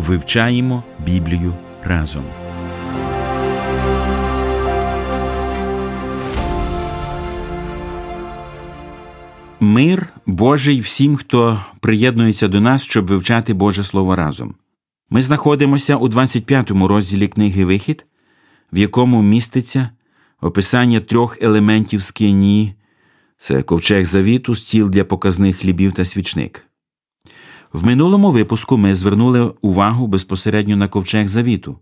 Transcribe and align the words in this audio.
Вивчаємо 0.00 0.84
Біблію 1.06 1.54
разом. 1.84 2.24
Мир 9.60 10.08
Божий 10.26 10.80
всім, 10.80 11.16
хто 11.16 11.64
приєднується 11.80 12.48
до 12.48 12.60
нас, 12.60 12.82
щоб 12.82 13.06
вивчати 13.06 13.54
Боже 13.54 13.84
Слово 13.84 14.16
разом. 14.16 14.54
Ми 15.10 15.22
знаходимося 15.22 15.96
у 15.96 16.08
25 16.08 16.70
му 16.70 16.88
розділі 16.88 17.28
книги 17.28 17.64
Вихід, 17.64 18.06
в 18.72 18.78
якому 18.78 19.22
міститься 19.22 19.90
описання 20.40 21.00
трьох 21.00 21.38
елементів 21.42 22.02
скинії 22.02 22.74
це 23.38 23.62
ковчег 23.62 24.04
завіту, 24.04 24.54
стіл 24.54 24.90
для 24.90 25.04
показних 25.04 25.56
хлібів 25.56 25.92
та 25.92 26.04
свічник. 26.04 26.69
В 27.72 27.86
минулому 27.86 28.30
випуску 28.30 28.76
ми 28.76 28.94
звернули 28.94 29.54
увагу 29.60 30.06
безпосередньо 30.06 30.76
на 30.76 30.88
ковчег 30.88 31.28
завіту 31.28 31.78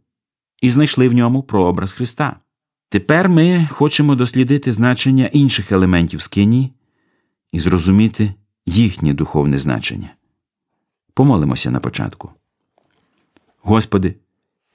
і 0.63 0.71
знайшли 0.71 1.09
в 1.09 1.15
ньому 1.15 1.43
прообраз 1.43 1.93
Христа. 1.93 2.37
Тепер 2.89 3.29
ми 3.29 3.69
хочемо 3.71 4.15
дослідити 4.15 4.73
значення 4.73 5.27
інших 5.27 5.73
елементів 5.73 6.23
скинії 6.23 6.73
і 7.53 7.61
зрозуміти 7.61 8.35
їхнє 8.67 9.15
духовне 9.15 9.59
значення. 9.59 10.11
Помолимося 11.15 11.71
на 11.71 11.81
початку. 11.81 12.31
Господи, 13.63 14.15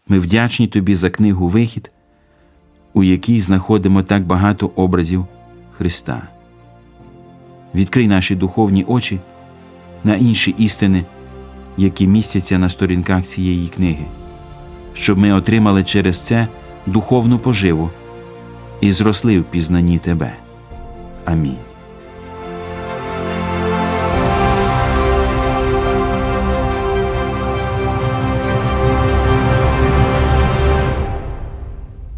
ми 0.08 0.20
вдячні 0.20 0.68
Тобі 0.68 0.96
за 0.96 1.10
книгу 1.10 1.48
Вихід, 1.48 1.92
у 2.94 3.04
якій 3.04 3.42
знаходимо 3.42 4.04
так 4.04 4.26
багато 4.26 4.72
образів 4.76 5.26
Христа. 5.78 6.28
Відкрий 7.76 8.08
наші 8.08 8.36
духовні 8.36 8.84
очі 8.84 9.20
на 10.04 10.16
інші 10.16 10.56
істини, 10.58 11.06
які 11.78 12.08
містяться 12.08 12.58
на 12.60 12.70
сторінках 12.70 13.24
цієї 13.24 13.68
книги, 13.68 14.06
щоб 14.94 15.18
ми 15.18 15.34
отримали 15.34 15.84
через 15.84 16.22
це 16.22 16.48
духовну 16.86 17.40
поживу 17.40 17.90
і 18.82 18.92
зросли 18.92 19.40
в 19.40 19.44
пізнанні 19.44 19.98
Тебе. 19.98 20.34
Амінь. 21.26 21.58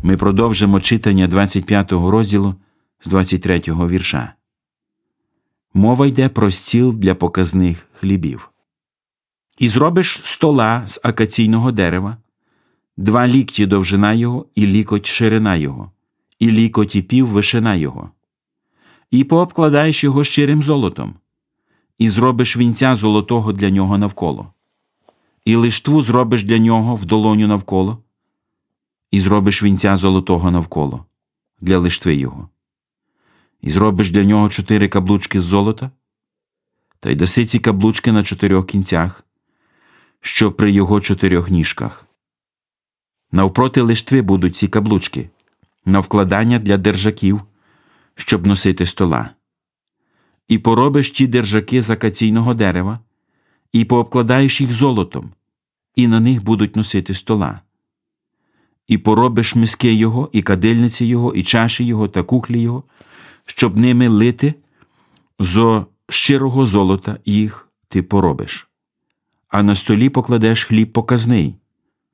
Ми 0.04 0.18
продовжимо 0.18 0.80
читання 0.80 1.28
25 1.28 1.92
розділу 1.92 2.56
з 3.02 3.08
23 3.08 3.62
вірша. 3.68 4.34
Мова 5.78 6.08
йде 6.08 6.30
про 6.30 6.52
стіл 6.52 6.94
для 6.94 7.16
показних 7.16 7.88
хлібів. 7.94 8.52
І 9.58 9.70
зробиш 9.70 10.20
стола 10.24 10.84
з 10.88 11.00
акаційного 11.04 11.72
дерева, 11.72 12.18
два 12.98 13.28
лікті 13.28 13.66
довжина 13.66 14.14
його, 14.14 14.46
і 14.56 14.68
лікоть 14.68 15.06
ширина 15.06 15.56
його, 15.56 15.92
і 16.40 16.52
лікоть 16.52 16.96
і 16.96 17.02
пів 17.02 17.28
вишина 17.28 17.76
його, 17.76 18.10
і 19.12 19.24
пообкладаєш 19.24 20.04
його 20.04 20.24
щирим 20.24 20.64
золотом, 20.64 21.14
і 21.98 22.10
зробиш 22.10 22.58
вінця 22.58 22.96
золотого 22.96 23.54
для 23.54 23.70
нього 23.70 23.98
навколо, 23.98 24.54
і 25.46 25.56
лиштву 25.56 26.02
зробиш 26.02 26.44
для 26.44 26.58
нього 26.58 26.96
в 26.96 27.06
долоню 27.06 27.48
навколо, 27.48 27.98
і 29.12 29.20
зробиш 29.20 29.64
вінця 29.64 29.96
золотого 29.96 30.52
навколо 30.52 31.06
для 31.62 31.78
лиштви 31.78 32.16
його 32.16 32.50
і 33.66 33.72
зробиш 33.72 34.10
для 34.10 34.24
нього 34.24 34.50
чотири 34.50 34.88
каблучки 34.88 35.42
з 35.42 35.44
золота, 35.44 35.92
та 37.00 37.10
й 37.10 37.16
даси 37.16 37.46
ці 37.46 37.60
каблучки 37.60 38.12
на 38.12 38.24
чотирьох 38.24 38.68
кінцях, 38.68 39.26
що 40.22 40.52
при 40.52 40.72
його 40.72 41.02
чотирьох 41.02 41.50
ніжках. 41.50 42.06
Навпроти 43.32 43.82
лиштви 43.82 44.22
будуть 44.22 44.56
ці 44.56 44.68
каблучки, 44.68 45.30
на 45.86 46.00
вкладання 46.00 46.60
для 46.60 46.78
держаків, 46.78 47.42
щоб 48.16 48.48
носити 48.48 48.86
стола. 48.86 49.30
І 50.48 50.58
поробиш 50.58 51.12
ті 51.12 51.28
держаки 51.28 51.82
з 51.82 51.90
акаційного 51.90 52.54
дерева, 52.54 53.00
і 53.74 53.86
пообкладаєш 53.86 54.62
їх 54.62 54.72
золотом, 54.72 55.32
і 55.96 56.08
на 56.08 56.20
них 56.20 56.44
будуть 56.44 56.76
носити 56.76 57.14
стола. 57.14 57.60
І 58.88 58.98
поробиш 58.98 59.56
миски 59.56 59.94
його, 59.94 60.30
і 60.34 60.42
кадильниці 60.42 61.06
його, 61.06 61.34
і 61.34 61.44
чаші 61.44 61.84
його, 61.86 62.08
та 62.08 62.24
кухлі 62.24 62.62
його, 62.62 62.84
щоб 63.47 63.79
ними 63.79 64.09
лити 64.09 64.55
зо 65.39 65.87
щирого 66.09 66.67
золота 66.67 67.17
їх 67.25 67.69
ти 67.89 68.03
поробиш, 68.03 68.69
а 69.49 69.63
на 69.63 69.75
столі 69.75 70.09
покладеш 70.09 70.65
хліб 70.65 70.93
показний, 70.93 71.55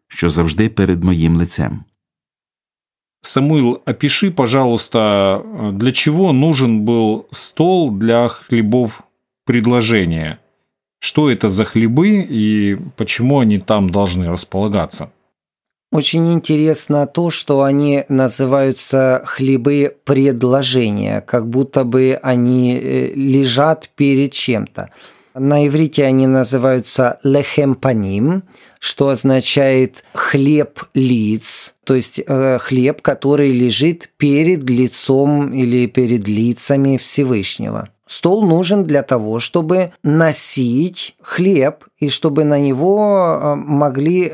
що 0.08 0.30
завжди 0.30 0.68
перед 0.68 1.04
моїм 1.04 1.36
лицем. 1.36 1.84
Самуил, 3.26 3.80
опиши, 3.86 4.30
пожалуйста, 4.30 5.42
для 5.72 5.90
чего 5.92 6.32
нужен 6.32 6.84
был 6.84 7.26
стол 7.32 7.90
для 7.90 8.28
хлебов 8.28 9.02
предложения? 9.44 10.38
Что 11.00 11.28
это 11.28 11.48
за 11.48 11.64
хлебы 11.64 12.24
и 12.28 12.78
почему 12.96 13.40
они 13.40 13.58
там 13.58 13.90
должны 13.90 14.28
располагаться? 14.28 15.10
Очень 15.91 16.31
интересно 16.31 17.05
то, 17.05 17.29
что 17.29 17.63
они 17.63 18.05
называются 18.07 19.21
хлебы 19.25 19.93
предложения, 20.05 21.19
как 21.19 21.49
будто 21.49 21.83
бы 21.83 22.17
они 22.23 22.77
э, 22.77 23.11
лежат 23.13 23.89
перед 23.97 24.31
чем-то. 24.31 24.89
На 25.33 25.67
иврите 25.67 26.05
они 26.05 26.27
называются 26.27 27.19
лехемпаним, 27.23 28.43
что 28.79 29.09
означает 29.09 30.05
хлеб 30.13 30.79
лиц, 30.93 31.75
то 31.83 31.93
есть 31.93 32.21
э, 32.25 32.57
хлеб, 32.59 33.01
который 33.01 33.51
лежит 33.51 34.11
перед 34.15 34.69
лицом 34.69 35.53
или 35.53 35.87
перед 35.87 36.25
лицами 36.25 36.95
Всевышнего. 36.95 37.89
Стол 38.07 38.45
нужен 38.45 38.85
для 38.85 39.03
того, 39.03 39.39
чтобы 39.39 39.91
носить 40.03 41.15
хлеб 41.21 41.83
и 41.99 42.07
чтобы 42.07 42.45
на 42.45 42.59
него 42.59 43.39
э, 43.41 43.55
могли 43.55 44.31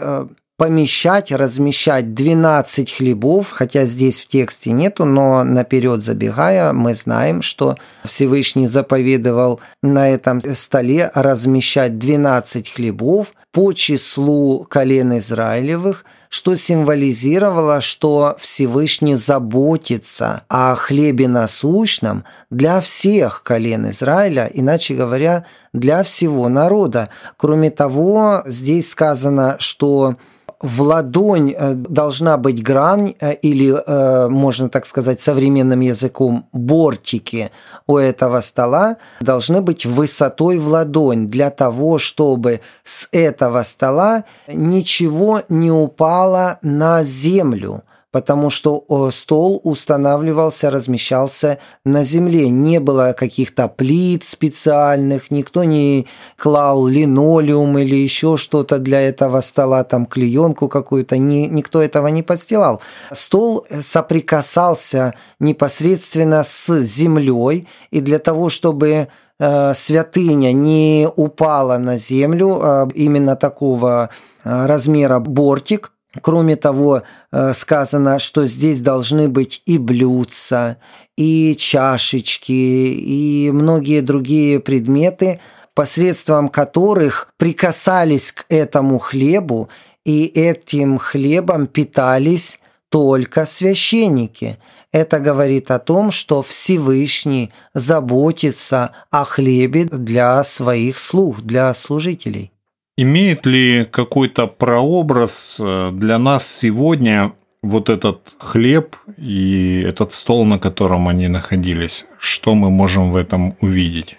помещать, 0.57 1.31
размещать 1.31 2.15
12 2.15 2.91
хлебов, 2.91 3.51
хотя 3.51 3.85
здесь 3.85 4.19
в 4.19 4.27
тексте 4.27 4.71
нету, 4.71 5.05
но 5.05 5.43
наперед 5.43 6.03
забегая, 6.03 6.73
мы 6.73 6.95
знаем, 6.95 7.43
что 7.43 7.75
Всевышний 8.03 8.67
заповедовал 8.67 9.61
на 9.83 10.09
этом 10.09 10.41
столе 10.55 11.11
размещать 11.13 11.99
12 11.99 12.71
хлебов 12.71 13.33
по 13.51 13.71
числу 13.73 14.65
колен 14.69 15.17
Израилевых, 15.19 16.05
что 16.29 16.55
символизировало, 16.55 17.79
что 17.79 18.35
Всевышний 18.39 19.15
заботится 19.15 20.41
о 20.47 20.75
хлебе 20.75 21.27
насущном 21.27 22.23
для 22.49 22.81
всех 22.81 23.43
колен 23.43 23.89
Израиля, 23.91 24.49
иначе 24.51 24.95
говоря, 24.95 25.45
для 25.71 26.03
всего 26.03 26.49
народа. 26.49 27.09
Кроме 27.37 27.69
того, 27.69 28.41
здесь 28.45 28.89
сказано, 28.89 29.55
что 29.59 30.17
в 30.61 30.81
ладонь 30.81 31.53
э, 31.55 31.73
должна 31.73 32.37
быть 32.37 32.63
грань 32.63 33.15
э, 33.19 33.33
или, 33.35 33.75
э, 33.75 34.27
можно 34.27 34.69
так 34.69 34.85
сказать, 34.85 35.19
современным 35.19 35.81
языком 35.81 36.47
бортики 36.51 37.51
у 37.85 37.97
этого 37.97 38.41
стола 38.41 38.97
должны 39.21 39.61
быть 39.61 39.85
высотой 39.85 40.57
в 40.57 40.67
ладонь 40.67 41.27
для 41.27 41.49
того, 41.51 41.99
чтобы 41.99 42.61
с 42.83 43.07
этого 43.11 43.63
стола 43.63 44.23
ничего 44.47 45.41
не 45.49 45.71
упало 45.71 46.57
на 46.61 47.03
землю– 47.03 47.83
потому 48.11 48.49
что 48.49 48.83
стол 49.11 49.59
устанавливался, 49.63 50.71
размещался 50.71 51.59
на 51.85 52.03
земле. 52.03 52.49
Не 52.49 52.79
было 52.79 53.13
каких-то 53.17 53.67
плит 53.67 54.25
специальных, 54.25 55.31
никто 55.31 55.63
не 55.63 56.07
клал 56.37 56.87
линолеум 56.87 57.77
или 57.77 57.95
еще 57.95 58.37
что-то 58.37 58.79
для 58.79 59.01
этого 59.01 59.41
стола, 59.41 59.83
там 59.83 60.05
клеенку 60.05 60.67
какую-то, 60.67 61.17
ни, 61.17 61.47
никто 61.47 61.81
этого 61.81 62.07
не 62.07 62.23
подстилал. 62.23 62.81
Стол 63.11 63.65
соприкасался 63.81 65.13
непосредственно 65.39 66.43
с 66.43 66.81
землей, 66.81 67.67
и 67.91 68.01
для 68.01 68.19
того, 68.19 68.49
чтобы 68.49 69.07
э, 69.39 69.73
святыня 69.73 70.51
не 70.51 71.07
упала 71.15 71.77
на 71.77 71.97
землю, 71.97 72.59
э, 72.61 72.87
именно 72.95 73.35
такого 73.35 74.09
э, 74.43 74.65
размера 74.65 75.19
бортик. 75.19 75.91
Кроме 76.21 76.55
того, 76.55 77.03
э, 77.31 77.53
сказано, 77.53 78.19
что 78.19 78.45
здесь 78.47 78.81
должны 78.81 79.27
быть 79.29 79.61
и 79.65 79.77
блюдца, 79.77 80.77
и 81.17 81.55
чашечки, 81.57 82.51
и 82.51 83.51
многие 83.51 84.01
другие 84.01 84.59
предметы, 84.59 85.39
посредством 85.73 86.49
которых 86.49 87.29
прикасались 87.37 88.31
к 88.31 88.45
этому 88.49 88.99
хлебу, 88.99 89.69
и 90.05 90.25
этим 90.25 90.97
хлебом 90.97 91.67
питались 91.67 92.59
только 92.89 93.45
священники. 93.45 94.57
Это 94.91 95.19
говорит 95.19 95.69
о 95.69 95.79
том, 95.79 96.11
что 96.11 96.41
Всевышний 96.41 97.51
заботится 97.73 98.91
о 99.11 99.25
хлебе 99.25 99.85
для 99.85 100.43
своих 100.43 100.97
слуг, 100.97 101.41
для 101.41 101.73
служителей. 101.73 102.51
Имеет 102.99 103.45
ли 103.45 103.85
какой-то 103.85 104.47
прообраз 104.47 105.57
э, 105.59 105.91
для 105.93 106.17
нас 106.17 106.47
сегодня 106.47 107.33
вот 107.61 107.89
этот 107.89 108.35
хлеб 108.39 108.95
и 109.17 109.83
этот 109.87 110.13
стол, 110.13 110.45
на 110.45 110.57
котором 110.57 111.07
они 111.07 111.27
находились? 111.27 112.07
Что 112.17 112.55
мы 112.55 112.71
можем 112.71 113.11
в 113.11 113.15
этом 113.15 113.55
увидеть? 113.61 114.17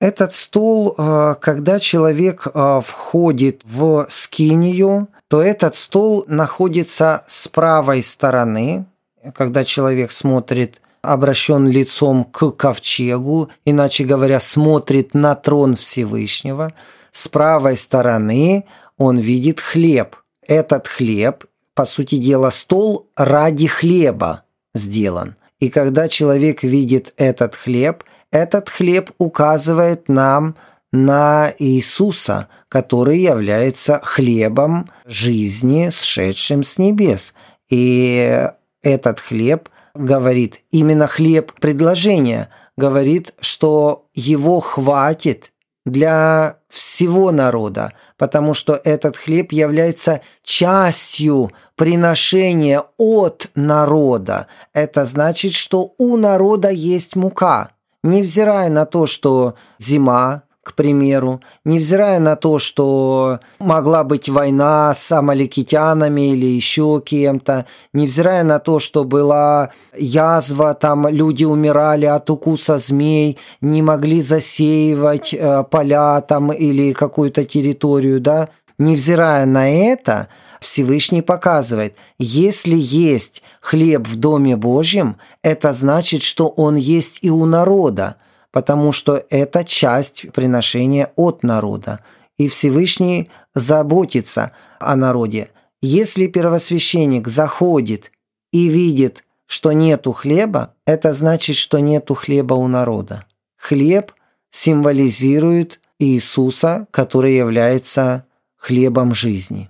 Этот 0.00 0.34
стол, 0.34 0.94
э, 0.96 1.34
когда 1.40 1.80
человек 1.80 2.46
э, 2.46 2.80
входит 2.84 3.62
в 3.64 4.06
скинию, 4.08 5.08
то 5.26 5.42
этот 5.42 5.74
стол 5.74 6.24
находится 6.28 7.24
с 7.26 7.48
правой 7.48 8.04
стороны, 8.04 8.86
когда 9.34 9.64
человек 9.64 10.12
смотрит, 10.12 10.80
обращен 11.02 11.66
лицом 11.66 12.22
к 12.22 12.52
ковчегу, 12.52 13.48
иначе 13.64 14.04
говоря, 14.04 14.38
смотрит 14.38 15.12
на 15.12 15.34
трон 15.34 15.74
Всевышнего, 15.74 16.72
с 17.12 17.28
правой 17.28 17.76
стороны 17.76 18.64
он 18.96 19.18
видит 19.18 19.60
хлеб. 19.60 20.16
Этот 20.46 20.88
хлеб, 20.88 21.44
по 21.74 21.84
сути 21.84 22.16
дела, 22.16 22.50
стол 22.50 23.08
ради 23.16 23.68
хлеба 23.68 24.42
сделан. 24.74 25.36
И 25.60 25.68
когда 25.68 26.08
человек 26.08 26.64
видит 26.64 27.14
этот 27.16 27.54
хлеб, 27.54 28.02
этот 28.32 28.68
хлеб 28.68 29.12
указывает 29.18 30.08
нам– 30.08 30.56
на 30.92 31.52
Иисуса, 31.58 32.48
который 32.68 33.18
является 33.18 34.00
хлебом 34.02 34.90
жизни, 35.06 35.88
сшедшим 35.90 36.62
с 36.62 36.78
небес. 36.78 37.34
И 37.70 38.46
этот 38.82 39.18
хлеб 39.18 39.70
говорит, 39.94 40.60
именно 40.70 41.06
хлеб 41.06 41.52
предложения, 41.60 42.50
говорит, 42.76 43.32
что 43.40 44.06
его 44.14 44.60
хватит 44.60 45.51
для 45.84 46.58
всего 46.68 47.32
народа, 47.32 47.92
потому 48.16 48.54
что 48.54 48.80
этот 48.84 49.16
хлеб 49.16 49.52
является 49.52 50.20
частью 50.42 51.50
приношения 51.76 52.84
от 52.98 53.50
народа. 53.54 54.46
Это 54.72 55.04
значит, 55.04 55.52
что 55.54 55.94
у 55.98 56.16
народа 56.16 56.70
есть 56.70 57.16
мука. 57.16 57.70
Невзирая 58.04 58.68
на 58.68 58.84
то, 58.84 59.06
что 59.06 59.54
зима, 59.78 60.42
к 60.62 60.74
примеру, 60.74 61.40
невзирая 61.64 62.20
на 62.20 62.36
то, 62.36 62.60
что 62.60 63.40
могла 63.58 64.04
быть 64.04 64.28
война 64.28 64.94
с 64.94 65.10
амаликитянами 65.10 66.32
или 66.32 66.46
еще 66.46 67.02
кем-то, 67.04 67.66
невзирая 67.92 68.44
на 68.44 68.60
то, 68.60 68.78
что 68.78 69.02
была 69.02 69.70
язва, 69.96 70.74
там 70.74 71.08
люди 71.08 71.44
умирали 71.44 72.06
от 72.06 72.30
укуса 72.30 72.78
змей, 72.78 73.38
не 73.60 73.82
могли 73.82 74.22
засеивать 74.22 75.34
э, 75.34 75.64
поля 75.68 76.20
там 76.20 76.52
или 76.52 76.92
какую-то 76.92 77.44
территорию, 77.44 78.20
да, 78.20 78.48
невзирая 78.78 79.46
на 79.46 79.68
это, 79.68 80.28
Всевышний 80.60 81.22
показывает, 81.22 81.96
если 82.20 82.76
есть 82.76 83.42
хлеб 83.60 84.06
в 84.06 84.14
Доме 84.14 84.56
Божьем, 84.56 85.16
это 85.42 85.72
значит, 85.72 86.22
что 86.22 86.46
он 86.46 86.76
есть 86.76 87.18
и 87.22 87.30
у 87.30 87.46
народа– 87.46 88.14
потому 88.51 88.91
что 88.91 89.23
это 89.29 89.63
часть 89.63 90.31
приношения 90.31 91.11
от 91.15 91.43
народа, 91.43 91.99
и 92.37 92.47
Всевышний 92.47 93.29
заботится 93.55 94.51
о 94.79 94.95
народе. 94.95 95.49
Если 95.81 96.27
первосвященник 96.27 97.27
заходит 97.27 98.11
и 98.51 98.69
видит, 98.69 99.23
что 99.47 99.71
нету 99.71 100.11
хлеба, 100.11 100.73
это 100.85 101.13
значит, 101.13 101.55
что 101.55 101.79
нету 101.79 102.15
хлеба 102.15 102.53
у 102.55 102.67
народа. 102.67 103.25
Хлеб 103.57 104.11
символизирует 104.49 105.79
Иисуса, 105.99 106.87
который 106.91 107.35
является 107.35 108.23
хлебом 108.55 109.15
жизни. 109.15 109.67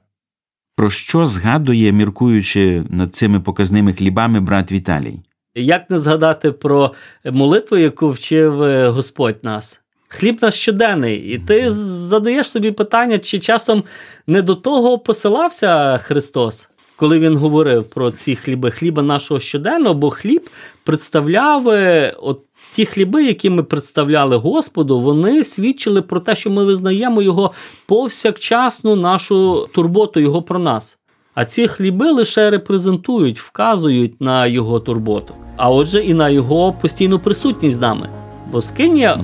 Про 0.75 0.89
що 0.89 1.25
згадує, 1.25 1.91
міркуючи 1.91 2.83
над 2.89 3.15
цими 3.15 3.39
показними 3.39 3.93
хлібами 3.93 4.39
брат 4.39 4.71
Віталій? 4.71 5.19
Як 5.54 5.90
не 5.90 5.98
згадати 5.98 6.52
про 6.52 6.92
молитву, 7.24 7.76
яку 7.76 8.10
вчив 8.10 8.62
е, 8.62 8.88
Господь 8.88 9.36
нас? 9.42 9.80
Хліб 10.08 10.38
наш 10.42 10.54
щоденний, 10.54 11.16
і 11.16 11.38
ти 11.38 11.70
задаєш 11.70 12.50
собі 12.50 12.70
питання, 12.70 13.18
чи 13.18 13.38
часом 13.38 13.84
не 14.26 14.42
до 14.42 14.54
того 14.54 14.98
посилався 14.98 15.98
Христос, 15.98 16.68
коли 16.96 17.18
він 17.18 17.36
говорив 17.36 17.84
про 17.84 18.10
ці 18.10 18.36
хліби, 18.36 18.70
хліба 18.70 19.02
нашого 19.02 19.40
щоденного, 19.40 19.94
бо 19.94 20.10
хліб 20.10 20.50
представляв 20.84 21.68
е, 21.68 22.14
от 22.22 22.40
ті 22.74 22.86
хліби, 22.86 23.24
які 23.24 23.50
ми 23.50 23.62
представляли 23.62 24.36
Господу, 24.36 25.00
вони 25.00 25.44
свідчили 25.44 26.02
про 26.02 26.20
те, 26.20 26.34
що 26.34 26.50
ми 26.50 26.64
визнаємо 26.64 27.22
його 27.22 27.52
повсякчасну 27.86 28.96
нашу 28.96 29.68
турботу, 29.74 30.20
його 30.20 30.42
про 30.42 30.58
нас. 30.58 30.98
А 31.34 31.44
ці 31.44 31.68
хліби 31.68 32.10
лише 32.10 32.50
репрезентують, 32.50 33.40
вказують 33.40 34.20
на 34.20 34.46
його 34.46 34.80
турботу, 34.80 35.34
а 35.56 35.70
отже, 35.70 36.04
і 36.04 36.14
на 36.14 36.28
його 36.28 36.72
постійну 36.72 37.18
присутність 37.18 37.76
з 37.76 37.80
нами. 37.80 38.08
Бо 38.52 38.62
скинія 38.62 39.20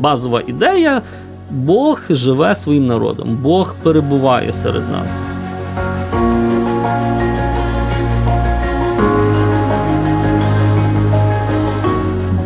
базова 0.00 0.42
ідея, 0.46 1.02
Бог 1.50 2.00
живе 2.10 2.54
своїм 2.54 2.86
народом, 2.86 3.38
Бог 3.42 3.74
перебуває 3.82 4.52
серед 4.52 4.82
нас. 4.92 5.20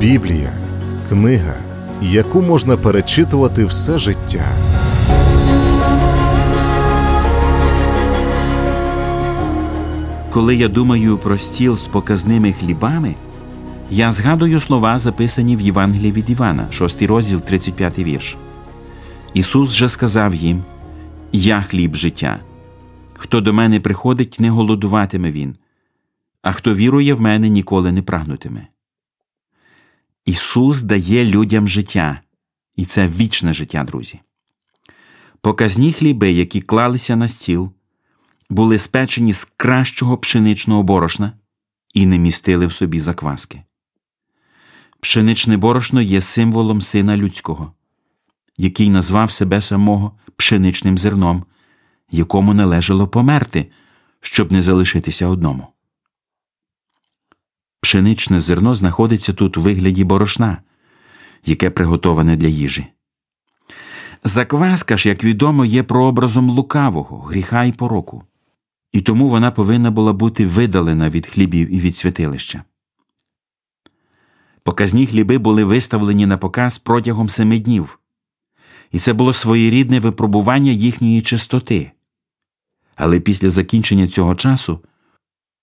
Біблія 0.00 0.52
книга, 1.08 1.54
яку 2.02 2.42
можна 2.42 2.76
перечитувати 2.76 3.64
все 3.64 3.98
життя. 3.98 4.44
Коли 10.32 10.56
я 10.56 10.68
думаю 10.68 11.18
про 11.18 11.38
стіл 11.38 11.76
з 11.76 11.88
показними 11.88 12.52
хлібами, 12.52 13.14
я 13.90 14.12
згадую 14.12 14.60
слова, 14.60 14.98
записані 14.98 15.56
в 15.56 15.60
Євангелії 15.60 16.12
від 16.12 16.30
Івана, 16.30 16.72
6 16.72 17.02
розділ, 17.02 17.40
35 17.40 17.98
вірш. 17.98 18.36
Ісус 19.34 19.72
же 19.72 19.88
сказав 19.88 20.34
їм: 20.34 20.64
Я 21.32 21.62
хліб 21.62 21.94
життя. 21.94 22.40
Хто 23.14 23.40
до 23.40 23.52
мене 23.52 23.80
приходить, 23.80 24.36
не 24.40 24.50
голодуватиме 24.50 25.32
він, 25.32 25.56
а 26.42 26.52
хто 26.52 26.74
вірує 26.74 27.14
в 27.14 27.20
мене, 27.20 27.48
ніколи 27.48 27.92
не 27.92 28.02
прагнутиме. 28.02 28.66
Ісус 30.26 30.82
дає 30.82 31.24
людям 31.24 31.68
життя, 31.68 32.20
і 32.76 32.84
це 32.84 33.08
вічне 33.08 33.52
життя, 33.52 33.84
друзі. 33.84 34.20
Показні 35.40 35.92
хліби, 35.92 36.30
які 36.30 36.60
клалися 36.60 37.16
на 37.16 37.28
стіл, 37.28 37.72
були 38.50 38.78
спечені 38.78 39.32
з 39.32 39.44
кращого 39.56 40.18
пшеничного 40.18 40.82
борошна 40.82 41.32
і 41.94 42.06
не 42.06 42.18
містили 42.18 42.66
в 42.66 42.72
собі 42.72 43.00
закваски. 43.00 43.62
Пшеничне 45.00 45.56
борошно 45.56 46.02
є 46.02 46.20
символом 46.20 46.80
сина 46.80 47.16
людського, 47.16 47.72
який 48.56 48.90
назвав 48.90 49.32
себе 49.32 49.60
самого 49.60 50.12
пшеничним 50.36 50.98
зерном, 50.98 51.44
якому 52.10 52.54
належало 52.54 53.08
померти, 53.08 53.70
щоб 54.20 54.52
не 54.52 54.62
залишитися 54.62 55.26
одному. 55.26 55.66
Пшеничне 57.80 58.40
зерно 58.40 58.74
знаходиться 58.74 59.32
тут 59.32 59.56
у 59.56 59.62
вигляді 59.62 60.04
борошна, 60.04 60.58
яке 61.46 61.70
приготоване 61.70 62.36
для 62.36 62.48
їжі. 62.48 62.86
Закваска 64.24 64.96
ж, 64.96 65.08
як 65.08 65.24
відомо, 65.24 65.64
є 65.64 65.82
прообразом 65.82 66.50
лукавого, 66.50 67.18
гріха 67.18 67.64
і 67.64 67.72
пороку 67.72 68.24
і 68.92 69.00
тому 69.00 69.28
вона 69.28 69.50
повинна 69.50 69.90
була 69.90 70.12
бути 70.12 70.46
видалена 70.46 71.10
від 71.10 71.26
хлібів 71.26 71.74
і 71.74 71.80
від 71.80 71.96
святилища. 71.96 72.64
Показні 74.62 75.06
хліби 75.06 75.38
були 75.38 75.64
виставлені 75.64 76.26
на 76.26 76.38
показ 76.38 76.78
протягом 76.78 77.28
семи 77.28 77.58
днів, 77.58 77.98
і 78.92 78.98
це 78.98 79.12
було 79.12 79.32
своєрідне 79.32 80.00
випробування 80.00 80.72
їхньої 80.72 81.22
чистоти. 81.22 81.92
Але 82.96 83.20
після 83.20 83.50
закінчення 83.50 84.08
цього 84.08 84.34
часу 84.34 84.80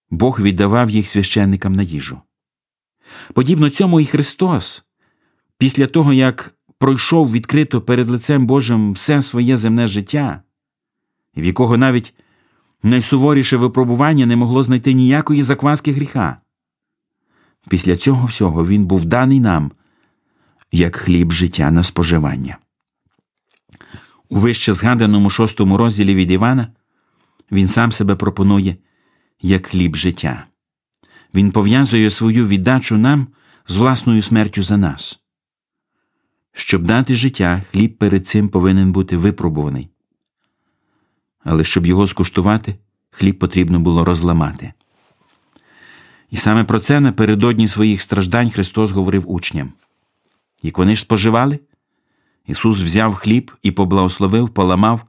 Бог 0.10 0.42
віддавав 0.42 0.90
їх 0.90 1.10
священникам 1.10 1.74
на 1.74 1.84
їжу. 1.84 2.22
Подібно 3.34 3.70
цьому 3.70 4.00
і 4.00 4.06
Христос, 4.06 4.84
після 5.58 5.88
того, 5.88 6.14
як 6.14 6.56
пройшов 6.78 7.32
відкрито 7.32 7.82
перед 7.82 8.10
лицем 8.10 8.46
Божим 8.48 8.94
все 8.94 9.22
своє 9.22 9.58
земне 9.58 9.88
життя, 9.88 10.42
в 11.38 11.46
якого 11.46 11.78
навіть 11.78 12.14
найсуворіше 12.84 13.58
випробування 13.58 14.26
не 14.26 14.36
могло 14.36 14.64
знайти 14.64 14.94
ніякої 14.94 15.44
закваски 15.44 15.92
гріха. 15.92 16.38
Після 17.70 17.98
цього 17.98 18.26
всього 18.26 18.66
він 18.66 18.86
був 18.86 19.06
даний 19.06 19.40
нам 19.40 19.72
як 20.72 20.96
хліб 20.96 21.32
життя 21.32 21.72
на 21.72 21.84
споживання. 21.84 22.58
У 24.30 24.40
вище 24.40 24.74
згаданому 24.74 25.30
шостому 25.30 25.78
розділі 25.78 26.16
від 26.16 26.32
Івана 26.32 26.68
він 27.52 27.68
сам 27.68 27.92
себе 27.92 28.16
пропонує 28.16 28.78
як 29.42 29.68
хліб 29.68 29.96
життя. 29.96 30.46
Він 31.34 31.52
пов'язує 31.52 32.12
свою 32.12 32.48
віддачу 32.48 32.98
нам 32.98 33.28
з 33.68 33.76
власною 33.76 34.22
смертю 34.22 34.62
за 34.64 34.78
нас. 34.78 35.20
Щоб 36.54 36.84
дати 36.84 37.16
життя, 37.16 37.64
хліб 37.72 37.98
перед 37.98 38.28
цим 38.28 38.50
повинен 38.50 38.92
бути 38.92 39.18
випробуваний. 39.18 39.90
Але 41.44 41.63
щоб 41.63 41.86
його 41.86 42.08
скуштувати, 42.08 42.75
хліб 43.12 43.39
потрібно 43.39 43.79
було 43.79 44.06
розламати. 44.06 44.74
І 46.32 46.38
саме 46.38 46.63
про 46.63 46.79
це 46.79 47.00
напередодні 47.00 47.67
своїх 47.67 48.01
страждань 48.01 48.50
Христос 48.50 48.91
говорив 48.91 49.32
учням. 49.32 49.72
Як 50.63 50.77
вони 50.77 50.96
ж 50.96 51.01
споживали, 51.01 51.60
Ісус 52.48 52.82
взяв 52.82 53.15
хліб 53.15 53.51
і 53.63 53.72
поблагословив, 53.72 54.50
поламав 54.50 55.06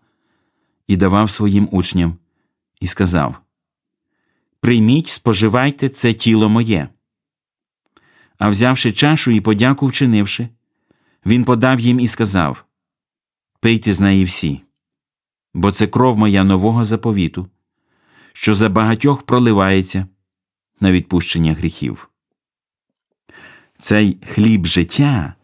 і 0.86 0.96
давав 0.96 1.30
своїм 1.30 1.68
учням, 1.72 2.16
і 2.80 2.86
сказав: 2.86 3.40
Прийміть, 4.60 5.08
споживайте 5.08 5.88
це 5.88 6.12
тіло 6.12 6.48
моє. 6.48 6.88
А 8.38 8.48
взявши 8.48 8.92
чашу 8.92 9.30
і 9.30 9.40
подяку 9.40 9.86
вчинивши, 9.86 10.48
він 11.26 11.44
подав 11.44 11.80
їм 11.80 12.00
і 12.00 12.08
сказав: 12.08 12.64
Пийте 13.60 13.94
з 13.94 14.00
неї 14.00 14.24
всі, 14.24 14.62
бо 15.58 15.70
це 15.72 15.86
кров 15.86 16.18
моя 16.18 16.44
нового 16.44 16.84
заповіту, 16.84 17.48
що 18.32 18.54
за 18.54 18.68
багатьох 18.68 19.22
проливається 19.22 20.06
на 20.80 20.92
відпущення 20.92 21.52
гріхів. 21.52 22.08
Цей 23.78 24.18
хліб 24.26 24.66
життя 24.66 25.34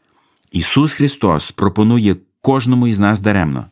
Ісус 0.52 0.92
Христос 0.92 1.50
пропонує 1.52 2.16
кожному 2.40 2.86
із 2.86 2.98
нас 2.98 3.20
даремно. 3.20 3.66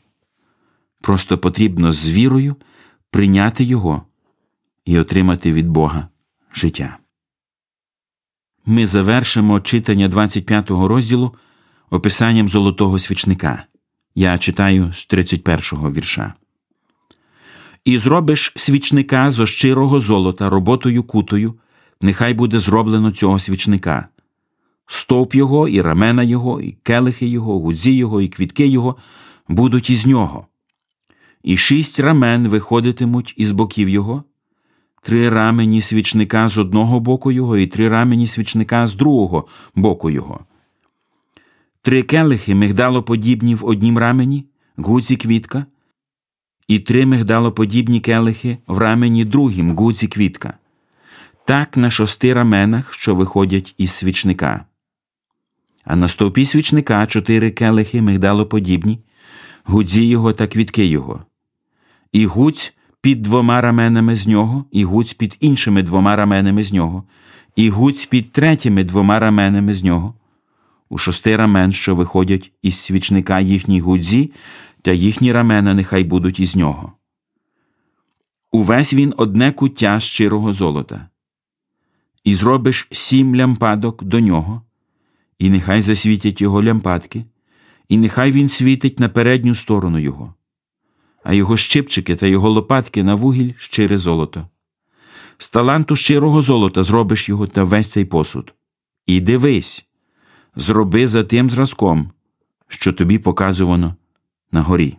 Просто 1.00 1.38
потрібно 1.38 1.92
з 1.92 2.08
вірою 2.08 2.56
прийняти 3.10 3.64
Його 3.64 4.02
і 4.84 4.98
отримати 4.98 5.52
від 5.52 5.68
Бога 5.68 6.08
життя. 6.54 6.98
Ми 8.66 8.86
завершимо 8.86 9.60
читання 9.60 10.08
25 10.08 10.70
розділу 10.70 11.34
описанням 11.90 12.48
золотого 12.48 12.98
свічника. 12.98 13.66
Я 14.14 14.38
читаю 14.38 14.92
з 14.92 15.06
31 15.06 15.92
вірша. 15.92 16.34
І 17.84 17.98
зробиш 17.98 18.52
свічника 18.56 19.30
зо 19.30 19.46
щирого 19.46 20.00
золота 20.00 20.50
роботою 20.50 21.02
кутою, 21.02 21.54
нехай 22.00 22.34
буде 22.34 22.58
зроблено 22.58 23.10
цього 23.12 23.38
свічника. 23.38 24.08
Стовп 24.86 25.34
його, 25.34 25.68
і 25.68 25.80
рамена 25.80 26.22
його, 26.22 26.60
і 26.60 26.76
келихи 26.82 27.26
його, 27.26 27.60
гудзі 27.60 27.96
його, 27.96 28.20
і 28.20 28.28
квітки 28.28 28.66
його 28.66 28.96
будуть 29.48 29.90
із 29.90 30.06
нього. 30.06 30.46
І 31.42 31.56
шість 31.56 32.00
рамен 32.00 32.48
виходитимуть 32.48 33.34
із 33.36 33.52
боків 33.52 33.88
його, 33.88 34.24
три 35.02 35.28
рамені 35.28 35.80
свічника 35.80 36.48
з 36.48 36.58
одного 36.58 37.00
боку 37.00 37.32
його, 37.32 37.56
і 37.56 37.66
три 37.66 37.88
рамені 37.88 38.26
свічника 38.26 38.86
з 38.86 38.94
другого 38.94 39.46
боку 39.74 40.10
його. 40.10 40.40
Три 41.84 42.02
келихи 42.02 42.54
мигдалоподібні 42.54 43.54
в 43.54 43.64
однім 43.64 43.98
рамені, 43.98 44.46
гудзі 44.76 45.16
квітка, 45.16 45.66
і 46.68 46.78
три 46.78 47.06
мигдалоподібні 47.06 48.00
келихи 48.00 48.58
в 48.66 48.78
рамені 48.78 49.24
другім 49.24 49.76
гудзі 49.76 50.08
квітка. 50.08 50.54
Так 51.44 51.76
на 51.76 51.90
шости 51.90 52.34
раменах, 52.34 52.94
що 52.94 53.14
виходять 53.14 53.74
із 53.78 53.90
свічника. 53.90 54.64
А 55.84 55.96
на 55.96 56.08
стовпі 56.08 56.46
свічника 56.46 57.06
чотири 57.06 57.50
келихи 57.50 58.02
мигдалоподібні, 58.02 58.98
гудзі 59.64 60.06
його 60.08 60.32
та 60.32 60.46
квітки 60.46 60.86
його, 60.86 61.24
і 62.12 62.26
гудзь 62.26 62.72
під 63.00 63.22
двома 63.22 63.60
раменами 63.60 64.16
з 64.16 64.26
нього, 64.26 64.64
і 64.70 64.84
гудзь 64.84 65.12
під 65.12 65.36
іншими 65.40 65.82
двома 65.82 66.16
раменами 66.16 66.64
з 66.64 66.72
нього, 66.72 67.04
і 67.56 67.68
гудзь 67.68 68.06
під 68.06 68.32
третіми 68.32 68.84
двома 68.84 69.18
раменами 69.18 69.74
з 69.74 69.84
нього, 69.84 70.14
у 70.92 70.98
шости 70.98 71.36
рамен, 71.36 71.72
що 71.72 71.94
виходять 71.94 72.52
із 72.62 72.78
свічника 72.78 73.40
їхній 73.40 73.80
гудзі, 73.80 74.32
та 74.82 74.92
їхні 74.92 75.32
рамена 75.32 75.74
нехай 75.74 76.04
будуть 76.04 76.40
із 76.40 76.56
нього. 76.56 76.92
Увесь 78.50 78.94
він 78.94 79.14
одне 79.16 79.52
куття 79.52 80.00
щирого 80.00 80.52
золота, 80.52 81.08
і 82.24 82.34
зробиш 82.34 82.88
сім 82.90 83.36
лямпадок 83.36 84.04
до 84.04 84.20
нього, 84.20 84.62
і 85.38 85.50
нехай 85.50 85.82
засвітять 85.82 86.40
його 86.40 86.62
лямпадки, 86.62 87.24
і 87.88 87.96
нехай 87.96 88.32
він 88.32 88.48
світить 88.48 89.00
на 89.00 89.08
передню 89.08 89.54
сторону 89.54 89.98
його, 89.98 90.34
а 91.24 91.34
його 91.34 91.56
щипчики 91.56 92.16
та 92.16 92.26
його 92.26 92.50
лопатки 92.50 93.02
на 93.02 93.14
вугіль 93.14 93.52
щире 93.56 93.98
золото. 93.98 94.48
З 95.38 95.50
таланту 95.50 95.96
щирого 95.96 96.42
золота 96.42 96.82
зробиш 96.82 97.28
його 97.28 97.46
та 97.46 97.64
весь 97.64 97.90
цей 97.90 98.04
посуд. 98.04 98.54
І 99.06 99.20
дивись, 99.20 99.86
зроби 100.56 101.08
за 101.08 101.24
тим 101.24 101.50
зразком, 101.50 102.10
що 102.68 102.92
тобі 102.92 103.18
показувано 103.18 103.94
на 104.52 104.62
горі. 104.62 104.96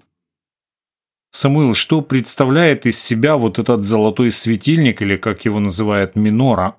Самуил, 1.35 1.73
что 1.73 2.03
представляет 2.03 2.85
из 2.85 2.99
себя 2.99 3.35
вот 3.35 3.57
этот 3.57 3.81
золотой 3.81 4.29
светильник, 4.29 5.01
или 5.01 5.17
как 5.17 5.45
его 5.45 5.59
называют, 5.59 6.15
минора? 6.15 6.75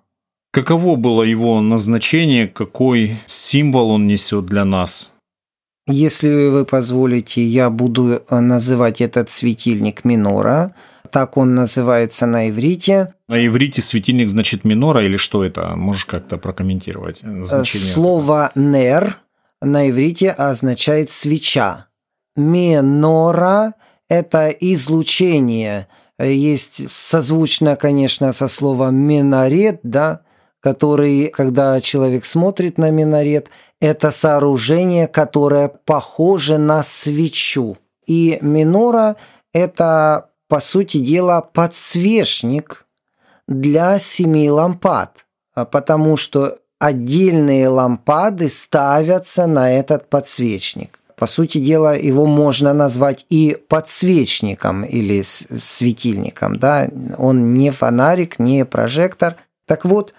Каково 0.52 0.94
было 0.94 1.24
его 1.24 1.60
назначение, 1.60 2.46
какой 2.46 3.16
символ 3.26 3.90
он 3.90 4.06
несет 4.06 4.46
для 4.46 4.64
нас? 4.64 5.12
Если 5.88 6.48
вы 6.48 6.64
позволите, 6.64 7.44
я 7.44 7.68
буду 7.68 8.22
называть 8.30 9.00
этот 9.00 9.28
светильник 9.30 10.04
минора. 10.04 10.72
Так 11.10 11.36
он 11.36 11.56
называется 11.56 12.26
на 12.26 12.48
иврите. 12.48 13.13
На 13.26 13.46
иврите 13.46 13.80
светильник 13.80 14.28
значит 14.28 14.64
минора 14.64 15.04
или 15.04 15.16
что 15.16 15.44
это? 15.44 15.76
Можешь 15.76 16.04
как-то 16.04 16.36
прокомментировать 16.36 17.20
значение? 17.20 17.92
Слово 17.92 18.52
«нер» 18.54 19.18
на 19.62 19.88
иврите 19.88 20.30
означает 20.30 21.10
«свеча». 21.10 21.86
Минора– 22.36 23.74
это 24.10 24.48
излучение. 24.48 25.88
Есть 26.18 26.90
созвучно, 26.90 27.76
конечно, 27.76 28.32
со 28.32 28.46
словом 28.46 28.96
«минарет», 28.96 29.80
да, 29.82 30.20
который, 30.60 31.28
когда 31.28 31.80
человек 31.80 32.26
смотрит 32.26 32.76
на 32.76 32.90
минарет, 32.90 33.48
это 33.80 34.10
сооружение, 34.10 35.08
которое 35.08 35.68
похоже 35.68 36.58
на 36.58 36.82
свечу. 36.82 37.78
И 38.06 38.38
минора– 38.42 39.16
это, 39.54 40.28
по 40.48 40.60
сути 40.60 40.98
дела, 40.98 41.40
подсвечник 41.40 42.83
для 43.48 43.98
семи 43.98 44.50
лампад, 44.50 45.26
потому 45.54 46.16
что 46.16 46.58
отдельные 46.78 47.68
лампады 47.68 48.48
ставятся 48.48 49.46
на 49.46 49.72
этот 49.72 50.08
подсвечник. 50.10 51.00
По 51.16 51.26
сути 51.26 51.58
дела, 51.58 51.96
его 51.96 52.26
можно 52.26 52.72
назвать 52.72 53.24
и 53.30 53.56
подсвечником 53.68 54.84
или 54.84 55.22
светильником. 55.22 56.56
Да? 56.56 56.88
Он 57.16 57.54
не 57.54 57.70
фонарик, 57.70 58.40
не 58.40 58.64
прожектор. 58.64 59.36
Так 59.66 59.84
вот, 59.84 60.12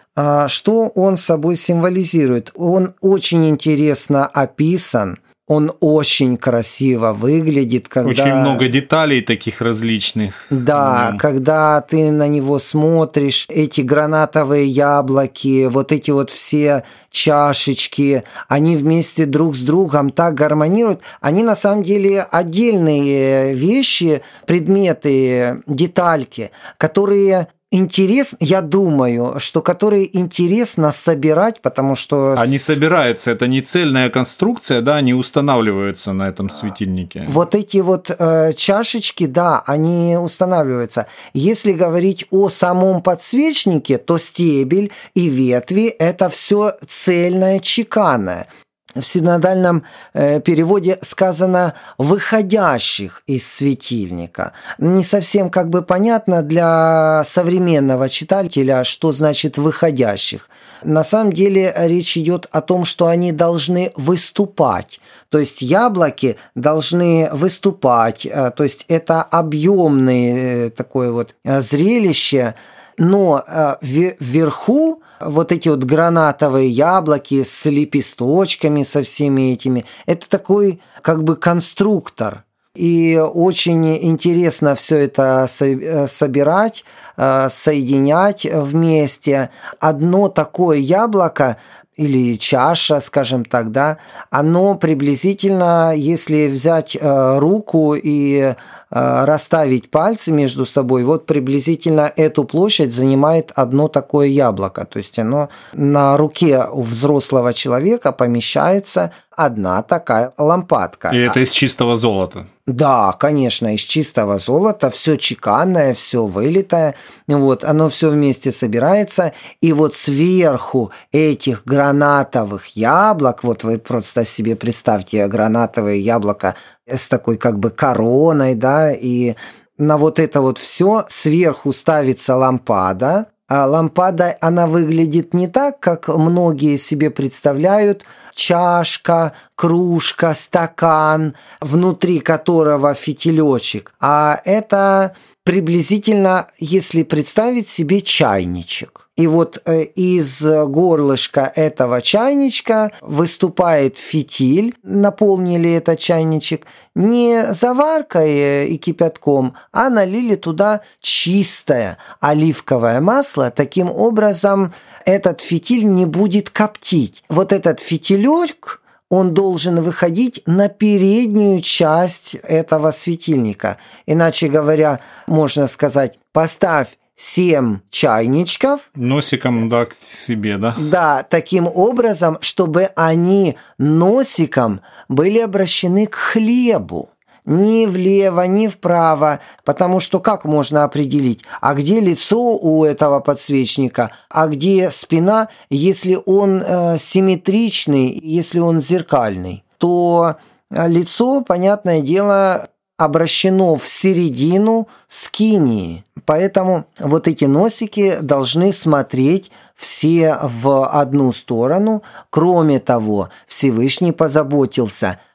что 0.48 0.88
он 0.96 1.18
собой 1.18 1.58
символизирует? 1.58 2.52
Он 2.56 2.96
очень 3.02 3.48
интересно 3.50 4.26
описан, 4.26 5.20
он 5.48 5.72
очень 5.80 6.38
красиво 6.38 7.14
выглядит, 7.14 7.88
когда... 7.88 8.10
Очень 8.10 8.34
много 8.34 8.68
деталей 8.68 9.22
таких 9.22 9.62
различных. 9.62 10.48
Да, 10.50 11.12
да, 11.12 11.18
когда 11.20 11.82
ты 11.82 12.10
на 12.10 12.28
него 12.28 12.58
смотришь, 12.58 13.46
эти 13.50 13.82
гранатовые 13.82 14.66
яблоки, 14.66 15.68
вот 15.68 15.92
эти 15.92 16.10
вот 16.10 16.32
все 16.32 16.84
чашечки, 17.12 18.24
они 18.48 18.76
вместе 18.76 19.26
друг 19.26 19.56
с 19.56 19.62
другом 19.62 20.10
так 20.10 20.34
гармонируют. 20.34 21.02
Они 21.22 21.44
на 21.44 21.56
самом 21.56 21.84
деле 21.84 22.24
отдельные 22.24 23.54
вещи, 23.54 24.24
предметы, 24.48 25.62
детальки, 25.68 26.50
которые 26.78 27.50
интерес, 27.72 28.36
я 28.40 28.62
думаю, 28.62 29.40
что 29.40 29.62
которые 29.62 30.18
интересно 30.18 30.92
собирать, 30.92 31.62
потому 31.62 31.96
что... 31.96 32.36
Они 32.38 32.60
собираются, 32.60 33.32
это 33.32 33.48
не 33.48 33.62
цельная 33.62 34.10
конструкция, 34.10 34.82
да, 34.82 34.96
они 34.96 35.14
устанавливаются 35.14 36.14
на 36.14 36.28
этом 36.30 36.50
светильнике. 36.50 37.26
Вот 37.28 37.56
эти 37.56 37.78
вот 37.78 38.12
э, 38.18 38.54
чашечки, 38.54 39.26
да, 39.26 39.64
они 39.66 40.18
устанавливаются. 40.18 41.08
Если 41.34 41.74
говорить 41.74 42.26
о 42.32 42.50
самом 42.50 43.02
подсвечнике, 43.02 43.98
то 43.98 44.18
стебель 44.18 44.92
и 45.14 45.28
ветви– 45.28 45.88
это 46.00 46.30
все 46.30 46.74
цельное, 46.88 47.60
чеканное. 47.60 48.48
В 48.96 49.04
синодальном 49.04 49.84
э, 50.14 50.40
переводе 50.40 50.98
сказано 51.02 51.74
«выходящих 51.98 53.24
из 53.28 53.48
светильника». 53.48 54.54
Не 54.78 55.04
совсем 55.04 55.50
как 55.50 55.70
бы 55.70 55.82
понятно 55.82 56.42
для 56.42 57.24
современного 57.26 58.10
читателя, 58.10 58.84
что 58.84 59.12
значит 59.12 59.58
«выходящих». 59.58 60.50
На 60.84 61.04
самом 61.04 61.34
деле 61.34 61.74
речь 61.76 62.18
идет 62.18 62.48
о 62.52 62.62
том, 62.62 62.86
что 62.86 63.08
они 63.08 63.32
должны 63.32 63.92
выступать. 63.96 65.00
То 65.30 65.40
есть 65.40 65.62
яблоки 65.62 66.38
должны 66.54 67.30
выступать. 67.32 68.26
Э, 68.26 68.52
то 68.56 68.64
есть 68.64 68.86
это 68.88 69.22
объемное 69.22 70.68
э, 70.68 70.70
такое 70.70 71.12
вот 71.12 71.36
зрелище, 71.44 72.56
но 72.98 73.44
вверху 73.82 75.02
вот 75.20 75.52
эти 75.52 75.70
вот 75.70 75.84
гранатовые 75.84 76.70
яблоки 76.70 77.44
с 77.44 77.66
лепесточками, 77.66 78.84
со 78.84 79.04
всеми 79.04 79.54
этими, 79.54 79.86
это 80.06 80.30
такой 80.30 80.82
как 81.02 81.24
бы 81.24 81.36
конструктор. 81.36 82.44
И 82.76 83.18
очень 83.18 83.96
интересно 84.06 84.76
все 84.76 84.98
это 84.98 85.48
собирать, 85.48 86.84
э, 87.16 87.48
соединять 87.50 88.46
вместе. 88.52 89.50
Одно 89.80 90.28
такое 90.28 90.78
яблоко 90.78 91.56
или 91.96 92.36
чаша, 92.36 93.00
скажем 93.00 93.46
так, 93.46 93.72
да, 93.72 93.98
оно 94.30 94.76
приблизительно, 94.76 95.94
если 95.96 96.48
взять 96.48 96.98
э, 97.00 97.40
руку 97.40 97.96
и 97.96 98.38
э, 98.38 98.54
расставить 98.90 99.90
пальцы 99.90 100.32
между 100.32 100.66
собой, 100.66 101.04
вот 101.04 101.26
приблизительно 101.26 102.12
эту 102.16 102.44
площадь 102.44 102.94
занимает 102.94 103.52
одно 103.56 103.88
такое 103.88 104.28
яблоко. 104.28 104.86
То 104.86 104.98
есть 104.98 105.18
оно 105.20 105.50
на 105.74 106.18
руке 106.18 106.66
у 106.70 106.82
взрослого 106.82 107.54
человека 107.54 108.12
помещается 108.12 109.12
одна 109.36 109.82
такая 109.84 110.34
лампадка. 110.38 111.10
И 111.10 111.18
это 111.18 111.40
из 111.40 111.52
чистого 111.52 111.96
золота. 111.96 112.48
Да, 112.66 113.14
конечно, 113.20 113.76
из 113.76 113.82
чистого 113.82 114.40
золота, 114.40 114.90
все 114.90 115.18
чеканное, 115.18 115.94
все 115.94 116.26
вылитое, 116.26 116.96
вот, 117.28 117.64
оно 117.64 117.90
все 117.90 118.10
вместе 118.10 118.52
собирается, 118.52 119.34
и 119.62 119.72
вот 119.72 119.94
сверху 119.94 120.92
этих 121.12 121.64
гранатовых 121.66 122.76
яблок, 122.76 123.44
вот 123.44 123.64
вы 123.64 123.78
просто 123.78 124.26
себе 124.26 124.56
представьте 124.56 125.28
гранатовое 125.28 125.96
яблоко 125.96 126.56
с 126.88 127.08
такой 127.08 127.38
как 127.38 127.60
бы 127.60 127.70
короной, 127.70 128.56
да, 128.56 128.92
и 128.92 129.36
на 129.78 129.98
вот 129.98 130.20
это 130.20 130.42
вот 130.42 130.58
все 130.58 131.06
сверху 131.08 131.72
ставится 131.72 132.36
лампада, 132.36 133.28
а 133.48 133.66
лампада, 133.66 134.38
она 134.42 134.66
выглядит 134.66 135.34
не 135.34 135.48
так, 135.48 135.80
как 135.80 136.08
многие 136.08 136.78
себе 136.78 137.12
представляют. 137.12 138.04
Чашка, 138.34 139.34
кружка, 139.56 140.34
стакан, 140.34 141.36
внутри 141.62 142.20
которого 142.20 142.94
фитилечек. 142.94 143.94
А 144.00 144.42
это 144.46 145.16
приблизительно, 145.44 146.48
если 146.58 147.04
представить 147.04 147.70
себе 147.70 148.02
чайничек. 148.02 149.05
И 149.16 149.28
вот 149.28 149.62
э, 149.66 149.84
из 149.84 150.44
горлышка 150.44 151.52
этого 151.56 152.02
чайничка 152.02 152.92
выступает 153.00 153.98
фитиль, 153.98 154.76
наполнили 154.84 155.72
этот 155.72 156.00
чайничек 156.00 156.66
не 156.96 157.54
заваркой 157.54 158.30
э, 158.30 158.66
и 158.68 158.78
кипятком, 158.78 159.56
а 159.72 159.90
налили 159.90 160.36
туда 160.36 160.82
чистое 161.00 161.98
оливковое 162.20 163.00
масло. 163.00 163.52
Таким 163.52 163.90
образом, 163.90 164.74
этот 165.06 165.40
фитиль 165.40 165.86
не 165.86 166.06
будет 166.06 166.50
коптить. 166.50 167.24
Вот 167.30 167.54
этот 167.54 167.80
фитилек 167.80 168.82
он 169.10 169.34
должен 169.34 169.82
выходить 169.82 170.42
на 170.46 170.68
переднюю 170.68 171.62
часть 171.62 172.36
этого 172.36 172.92
светильника. 172.92 173.78
Иначе 174.06 174.50
говоря, 174.50 175.00
можно 175.28 175.68
сказать, 175.68 176.20
поставь 176.34 176.98
семь 177.16 177.80
чайничков. 177.90 178.92
Носиком, 178.96 179.70
да, 179.70 179.86
к 179.86 179.94
себе, 179.94 180.58
да? 180.58 180.76
Да, 180.78 181.24
таким 181.24 181.68
образом, 181.68 182.38
чтобы 182.42 182.90
они 182.96 183.58
носиком 183.78 184.82
были 185.08 185.40
обращены 185.40 186.08
к 186.08 186.16
хлебу 186.16 187.10
ни 187.46 187.86
влево, 187.86 188.48
ни 188.48 188.68
вправо, 188.68 189.40
потому 189.64 190.00
что 190.00 190.20
как 190.20 190.46
можно 190.46 190.84
определить, 190.84 191.44
а 191.62 191.76
где 191.76 192.00
лицо 192.00 192.58
у 192.58 192.84
этого 192.84 193.20
подсвечника, 193.20 194.12
а 194.30 194.48
где 194.48 194.90
спина, 194.90 195.50
если 195.70 196.18
он 196.26 196.62
э, 196.62 196.98
симметричный, 196.98 198.20
если 198.22 198.60
он 198.60 198.82
зеркальный, 198.82 199.64
то 199.78 200.38
э, 200.72 200.88
лицо, 200.88 201.42
понятное 201.42 202.02
дело, 202.02 202.68
обращено 202.98 203.76
в 203.76 203.88
середину 203.88 204.88
скинии. 205.08 206.04
Поэтому 206.26 206.86
вот 207.00 207.28
эти 207.28 207.46
носики 207.46 208.18
должны 208.22 208.74
смотреть 208.74 209.52
все 209.76 210.40
в 210.42 210.88
одну 210.88 211.32
сторону. 211.34 212.04
Кроме 212.30 212.80
того, 212.80 213.30
Всевышний 213.48 214.12
позаботился– 214.12 215.20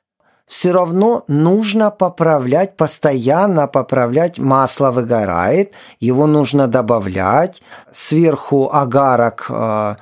все 0.50 0.72
равно 0.72 1.22
нужно 1.28 1.92
поправлять, 1.92 2.76
постоянно 2.76 3.68
поправлять. 3.68 4.36
Масло 4.40 4.90
выгорает, 4.90 5.74
его 6.00 6.26
нужно 6.26 6.66
добавлять. 6.66 7.62
Сверху 7.92 8.68
агарок 8.72 9.46
э, 9.48 9.94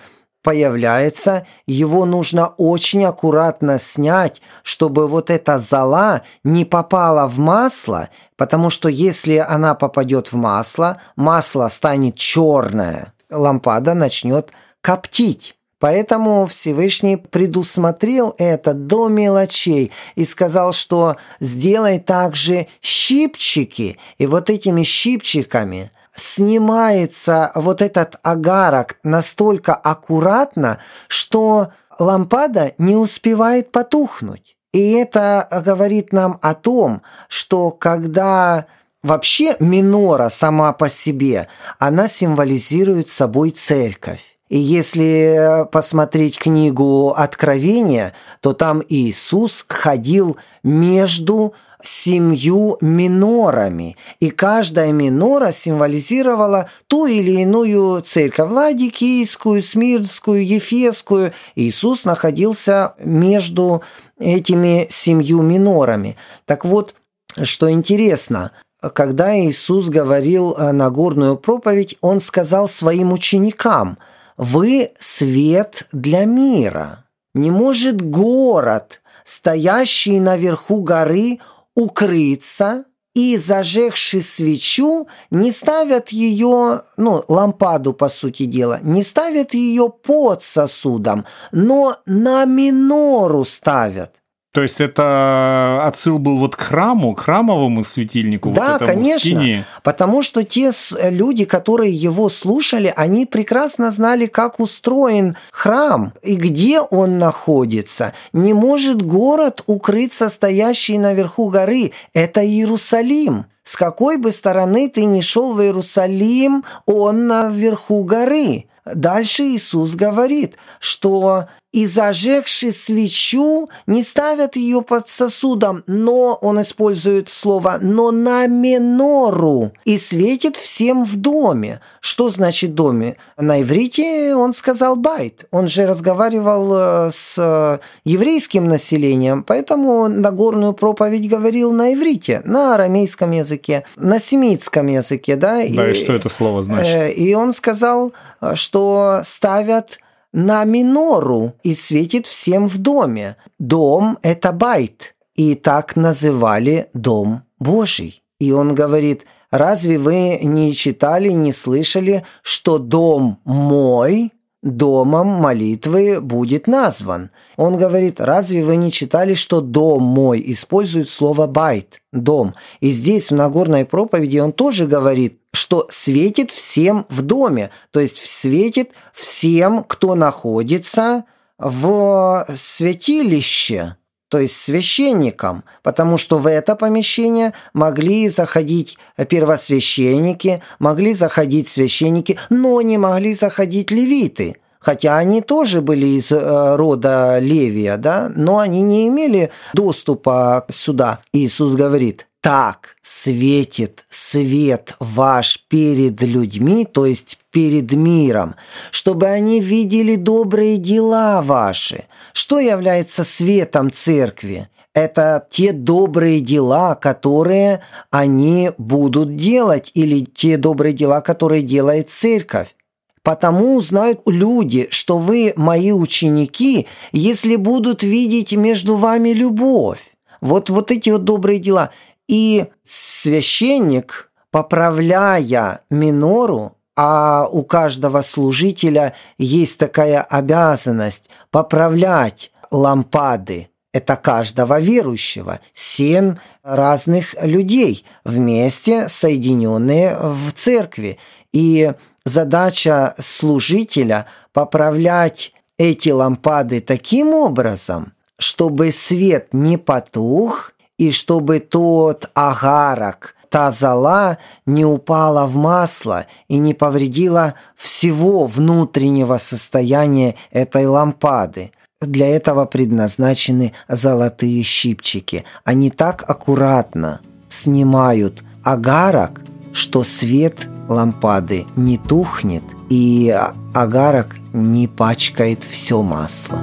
появляется, 0.49 1.47
его 1.67 2.07
нужно 2.07 2.55
очень 2.57 3.05
аккуратно 3.05 3.79
снять, 3.79 4.41
чтобы 4.63 5.07
вот 5.07 5.29
эта 5.29 5.59
зола 5.59 6.23
не 6.43 6.65
попала 6.65 7.29
в 7.29 7.39
масло, 7.39 8.09
потому 8.39 8.71
что 8.71 8.89
если 8.89 9.37
она 9.37 9.75
попадет 9.75 10.33
в 10.33 10.37
масло, 10.37 11.03
масло 11.17 11.69
станет 11.69 12.15
черное, 12.15 13.13
лампада 13.31 13.93
начнет 13.93 14.51
коптить. 14.81 15.55
Поэтому 15.81 16.47
Всевышний 16.47 17.19
предусмотрел 17.19 18.35
это 18.39 18.73
до 18.73 19.09
мелочей 19.09 19.93
и 20.15 20.25
сказал, 20.25 20.73
что 20.73 21.17
сделай 21.41 21.99
также 21.99 22.69
щипчики, 22.81 23.99
и 24.17 24.27
вот 24.27 24.49
этими 24.49 24.83
щипчиками 24.83 25.91
снимается 26.19 27.51
вот 27.55 27.81
этот 27.81 28.19
агарок 28.23 28.99
настолько 29.03 29.75
аккуратно, 29.75 30.79
что 31.07 31.69
лампада 31.99 32.75
не 32.79 32.97
успевает 32.97 33.73
потухнуть. 33.73 34.57
И 34.73 34.93
это 34.93 35.49
говорит 35.65 36.13
нам 36.13 36.39
о 36.43 36.55
том, 36.55 37.03
что 37.29 37.71
когда 37.71 38.67
вообще 39.03 39.57
минора 39.61 40.29
сама 40.29 40.73
по 40.73 40.89
себе, 40.89 41.49
она 41.79 42.09
символизирует 42.09 43.09
собой 43.09 43.51
церковь. 43.51 44.38
И 44.49 44.59
если 44.59 45.67
посмотреть 45.71 46.39
книгу 46.39 47.13
Откровения, 47.15 48.15
то 48.41 48.55
там 48.55 48.83
Иисус 48.89 49.67
ходил 49.69 50.39
между 50.63 51.53
семью 51.83 52.77
минорами, 52.81 53.97
и 54.19 54.31
каждая 54.31 54.91
минора 54.91 55.53
символизировала 55.53 56.69
ту 56.89 57.07
или 57.07 57.43
иную 57.43 58.01
церковь, 58.01 58.51
Ладикийскую, 58.51 59.63
Смирнскую, 59.63 60.45
Ефесскую. 60.45 61.33
Иисус 61.55 62.05
находился 62.05 62.95
между 62.99 63.83
этими 64.19 64.87
семью 64.91 65.43
минорами. 65.43 66.17
Так 66.47 66.65
вот, 66.65 66.95
что 67.41 67.71
интересно, 67.71 68.51
когда 68.81 69.39
Иисус 69.39 69.89
говорил 69.89 70.57
на 70.57 70.91
горную 70.91 71.37
проповедь, 71.37 71.97
Он 72.01 72.19
сказал 72.19 72.67
своим 72.67 73.13
ученикам– 73.13 73.99
вы 74.39 74.93
свет 74.99 75.87
для 75.93 76.25
мира. 76.25 77.05
Не 77.35 77.51
может 77.51 78.01
город, 78.01 79.03
стоящий 79.25 80.21
наверху 80.21 80.81
горы, 80.81 81.41
укрыться 81.75 82.85
и, 83.15 83.37
зажегши 83.37 84.23
свечу, 84.23 85.09
не 85.31 85.51
ставят 85.51 86.11
ее, 86.11 86.83
ну, 86.97 87.25
лампаду, 87.29 87.93
по 87.93 88.09
сути 88.09 88.45
дела, 88.45 88.79
не 88.83 89.03
ставят 89.03 89.55
ее 89.55 89.91
под 89.91 90.43
сосудом, 90.43 91.27
но 91.51 91.97
на 92.07 92.45
минору 92.45 93.45
ставят. 93.45 94.18
То 94.53 94.63
есть 94.63 94.81
это 94.81 95.83
отсыл 95.85 96.19
был 96.19 96.39
вот 96.39 96.57
к 96.57 96.61
храму, 96.61 97.15
к 97.15 97.21
храмовому 97.21 97.85
светильнику? 97.85 98.51
Да, 98.53 98.79
вот 98.79 98.89
конечно. 98.89 99.19
Скине. 99.19 99.65
Потому 99.83 100.23
что 100.23 100.43
те 100.43 100.71
люди, 101.11 101.45
которые 101.45 101.93
его 101.93 102.31
слушали, 102.31 102.93
они 102.97 103.27
прекрасно 103.27 103.91
знали, 103.91 104.27
как 104.27 104.59
устроен 104.59 105.37
храм 105.53 106.15
и 106.23 106.37
где 106.37 106.81
он 106.81 107.19
находится. 107.19 108.15
Не 108.33 108.55
может 108.55 109.03
город 109.03 109.63
укрыться 109.67 110.31
стоящий 110.31 110.97
наверху 110.97 111.51
горы. 111.51 111.93
Это 112.15 112.45
Иерусалим. 112.45 113.47
С 113.65 113.77
какой 113.77 114.17
бы 114.17 114.33
стороны 114.33 114.89
ты 114.89 115.05
ни 115.05 115.21
шел 115.21 115.53
в 115.53 115.61
Иерусалим, 115.61 116.65
он 116.87 117.27
наверху 117.27 118.03
горы. 118.03 118.65
Дальше 118.87 119.43
Иисус 119.43 119.95
говорит, 119.95 120.57
что 120.81 121.49
и 121.73 121.85
зажегши 121.87 122.73
свечу, 122.73 123.69
не 123.87 124.03
ставят 124.03 124.57
ее 124.57 124.81
под 124.81 125.09
сосудом, 125.09 125.85
но 125.87 126.39
он 126.41 126.61
использует 126.63 127.29
слово 127.29 127.79
«но 127.81 128.11
на 128.11 128.47
минору» 128.47 129.73
и 129.85 129.99
светит 129.99 130.57
всем 130.57 131.05
в 131.05 131.17
доме. 131.17 131.81
Что 132.01 132.31
значит 132.31 132.75
доме? 132.75 133.17
На 133.37 133.61
иврите 133.61 134.35
он 134.35 134.55
сказал 134.55 134.97
«байт». 134.97 135.47
Он 135.51 135.69
же 135.69 135.87
разговаривал 135.87 136.73
э, 136.73 137.11
с 137.13 137.37
э, 137.39 137.79
еврейским 138.05 138.67
населением, 138.67 139.43
поэтому 139.43 140.09
Нагорную 140.09 140.73
проповедь 140.73 141.29
говорил 141.29 141.73
на 141.73 141.93
иврите, 141.93 142.41
на 142.45 142.75
арамейском 142.75 143.33
языке, 143.33 143.85
на 143.97 144.21
семитском 144.21 144.87
языке. 144.87 145.37
Да, 145.37 145.57
да 145.57 145.63
и, 145.63 145.93
и 145.93 145.95
что 145.95 146.15
это 146.15 146.31
слово 146.31 146.63
значит? 146.63 146.95
Э, 146.95 147.13
и 147.13 147.35
он 147.35 147.53
сказал, 147.53 148.15
что 148.55 149.21
ставят 149.23 149.99
на 150.33 150.65
менору 150.65 151.55
и 151.63 151.75
светит 151.75 152.27
всем 152.27 152.69
в 152.69 152.79
доме. 152.79 153.37
Дом– 153.59 154.19
это 154.23 154.53
בית, 154.53 155.15
и 155.35 155.55
так 155.55 155.97
называли 155.97 156.89
Дом 156.95 157.43
Божий. 157.59 158.23
И 158.41 158.53
он 158.53 158.75
говорит, 158.75 159.25
разве 159.51 159.99
вы 159.99 160.39
не 160.43 160.73
читали, 160.75 161.31
не 161.31 161.53
слышали, 161.53 162.25
что 162.43 162.79
дом 162.79 163.41
мой 163.45 164.33
домом 164.63 165.29
молитвы 165.29 166.21
будет 166.21 166.67
назван. 166.67 167.31
Он 167.57 167.77
говорит, 167.77 168.21
разве 168.21 168.65
вы 168.65 168.77
не 168.77 168.91
читали, 168.91 169.35
что 169.35 169.61
дом 169.61 170.03
мой 170.03 170.43
использует 170.47 171.09
слово 171.09 171.47
בית, 171.47 172.01
дом. 172.13 172.55
И 172.81 172.91
здесь 172.91 173.31
в 173.31 173.35
Нагорной 173.35 173.85
проповеди 173.85 174.39
он 174.39 174.53
тоже 174.53 174.87
говорит, 174.87 175.41
что 175.59 175.87
светит 175.91 176.51
всем 176.51 177.05
в 177.09 177.23
доме, 177.23 177.71
то 177.91 178.01
есть 178.01 178.25
светит 178.25 178.93
всем, 179.13 179.85
кто 179.85 180.15
находится 180.15 181.25
в 181.59 182.47
святилище 182.57 183.97
то 184.29 184.39
есть 184.39 184.57
священникам, 184.57 185.65
потому 185.83 186.19
что 186.19 186.39
в 186.39 186.47
это 186.47 186.77
помещение 186.77 187.55
могли 187.73 188.29
заходить 188.29 188.99
первосвященники, 189.29 190.63
могли 190.79 191.15
заходить 191.15 191.67
священники, 191.67 192.39
но 192.51 192.81
не 192.83 192.99
могли 192.99 193.33
заходить 193.33 193.91
левиты. 193.91 194.57
Хотя 194.81 195.19
они 195.19 195.41
тоже 195.41 195.81
были 195.81 196.07
из 196.07 196.31
э, 196.31 196.77
рода 196.77 197.41
Левия, 197.41 197.97
да, 197.97 198.31
но 198.35 198.59
они 198.59 198.83
не 198.83 199.09
имели 199.09 199.51
доступа 199.75 200.65
сюда. 200.69 201.19
Иисус 201.33 201.75
говорит, 201.75 202.28
так 202.41 202.97
светит 203.03 204.05
свет 204.09 204.95
ваш 205.01 205.65
перед 205.69 206.23
людьми, 206.23 206.85
то 206.85 207.07
есть 207.07 207.39
перед 207.51 207.93
миром, 207.93 208.55
чтобы 208.91 209.27
они 209.27 209.61
видели 209.61 210.17
добрые 210.17 210.79
дела 210.79 211.43
ваши. 211.43 212.05
Что 212.33 212.59
является 212.59 213.25
светом 213.25 213.91
церкви? 213.91 214.69
Это 214.95 215.47
те 215.51 215.73
добрые 215.73 216.41
дела, 216.41 216.95
которые 216.95 217.83
они 218.11 218.71
будут 218.79 219.37
делать, 219.37 219.91
или 219.95 220.25
те 220.25 220.57
добрые 220.57 220.93
дела, 220.93 221.21
которые 221.21 221.63
делает 221.63 222.11
церковь. 222.11 222.75
Потому 223.23 223.75
узнают 223.77 224.23
люди, 224.27 224.89
что 224.91 225.19
вы 225.19 225.53
мои 225.57 225.93
ученики, 225.93 226.87
если 227.13 227.57
будут 227.57 228.03
видеть 228.03 228.55
между 228.55 228.97
вами 228.97 229.31
любовь. 229.31 230.01
Вот, 230.41 230.71
вот 230.71 230.91
эти 230.91 231.11
вот 231.11 231.25
добрые 231.25 231.59
дела. 231.59 231.91
И 232.29 232.67
священник, 232.85 234.31
поправляя 234.51 235.81
минору, 235.91 236.77
а 236.97 237.47
у 237.51 237.63
каждого 237.63 238.23
служителя 238.23 239.15
есть 239.39 239.79
такая 239.79 240.21
обязанность 240.21 241.31
поправлять 241.51 242.51
лампады. 242.71 243.69
Это 243.93 244.17
каждого 244.17 244.81
верующего. 244.81 245.61
Семь 245.73 246.37
разных 246.63 247.35
людей 247.41 248.05
вместе 248.25 249.09
соединенные 249.09 250.17
в 250.21 250.53
церкви. 250.53 251.19
И 251.53 251.93
задача 252.25 253.15
служителя 253.19 254.27
поправлять 254.53 255.55
эти 255.79 256.11
лампады 256.11 256.81
таким 256.81 257.29
образом, 257.29 258.13
чтобы 258.39 258.93
свет 258.93 259.49
не 259.53 259.79
потух 259.79 260.73
и 260.99 261.11
чтобы 261.11 261.61
тот 261.61 262.31
агарок, 262.35 263.35
та 263.49 263.71
зола 263.71 264.37
не 264.67 264.85
упала 264.85 265.47
в 265.47 265.57
масло 265.57 266.27
и 266.49 266.59
не 266.59 266.75
повредила 266.75 267.55
всего 267.77 268.47
внутреннего 268.47 269.39
состояния 269.39 270.35
этой 270.51 270.87
лампады. 270.87 271.73
Для 272.01 272.29
этого 272.29 272.67
предназначены 272.67 273.73
золотые 273.89 274.63
щипчики. 274.63 275.45
Они 275.65 275.91
так 275.91 276.25
аккуратно 276.29 277.21
снимают 277.49 278.45
агарок, 278.63 279.41
что 279.73 280.05
свет 280.05 280.69
лампады 280.89 281.67
не 281.77 281.99
тухнет 281.99 282.63
и 282.89 283.35
агарок 283.75 284.37
не 284.53 284.87
пачкает 284.87 285.65
все 285.65 286.03
масло. 286.03 286.59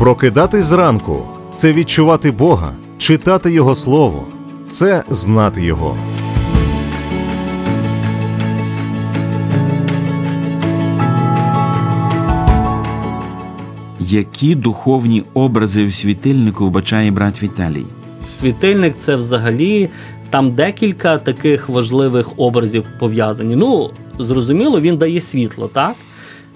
Прокидатись 0.00 0.64
зранку 0.64 1.22
це 1.52 1.72
відчувати 1.72 2.30
Бога, 2.30 2.72
читати 2.98 3.52
Його 3.52 3.74
Слово, 3.74 4.26
це 4.68 5.04
знати 5.10 5.62
Його. 5.64 5.96
Які 14.00 14.54
духовні 14.54 15.24
образи 15.34 15.86
в 15.86 15.94
світильнику 15.94 16.66
вбачає 16.66 17.10
брат 17.10 17.42
Віталій? 17.42 17.86
Світильник 18.22 18.96
це 18.96 19.16
взагалі 19.16 19.88
там 20.30 20.50
декілька 20.50 21.18
таких 21.18 21.68
важливих 21.68 22.32
образів 22.36 22.84
пов'язані. 22.98 23.56
Ну, 23.56 23.90
зрозуміло, 24.18 24.80
він 24.80 24.96
дає 24.96 25.20
світло, 25.20 25.70
так? 25.72 25.94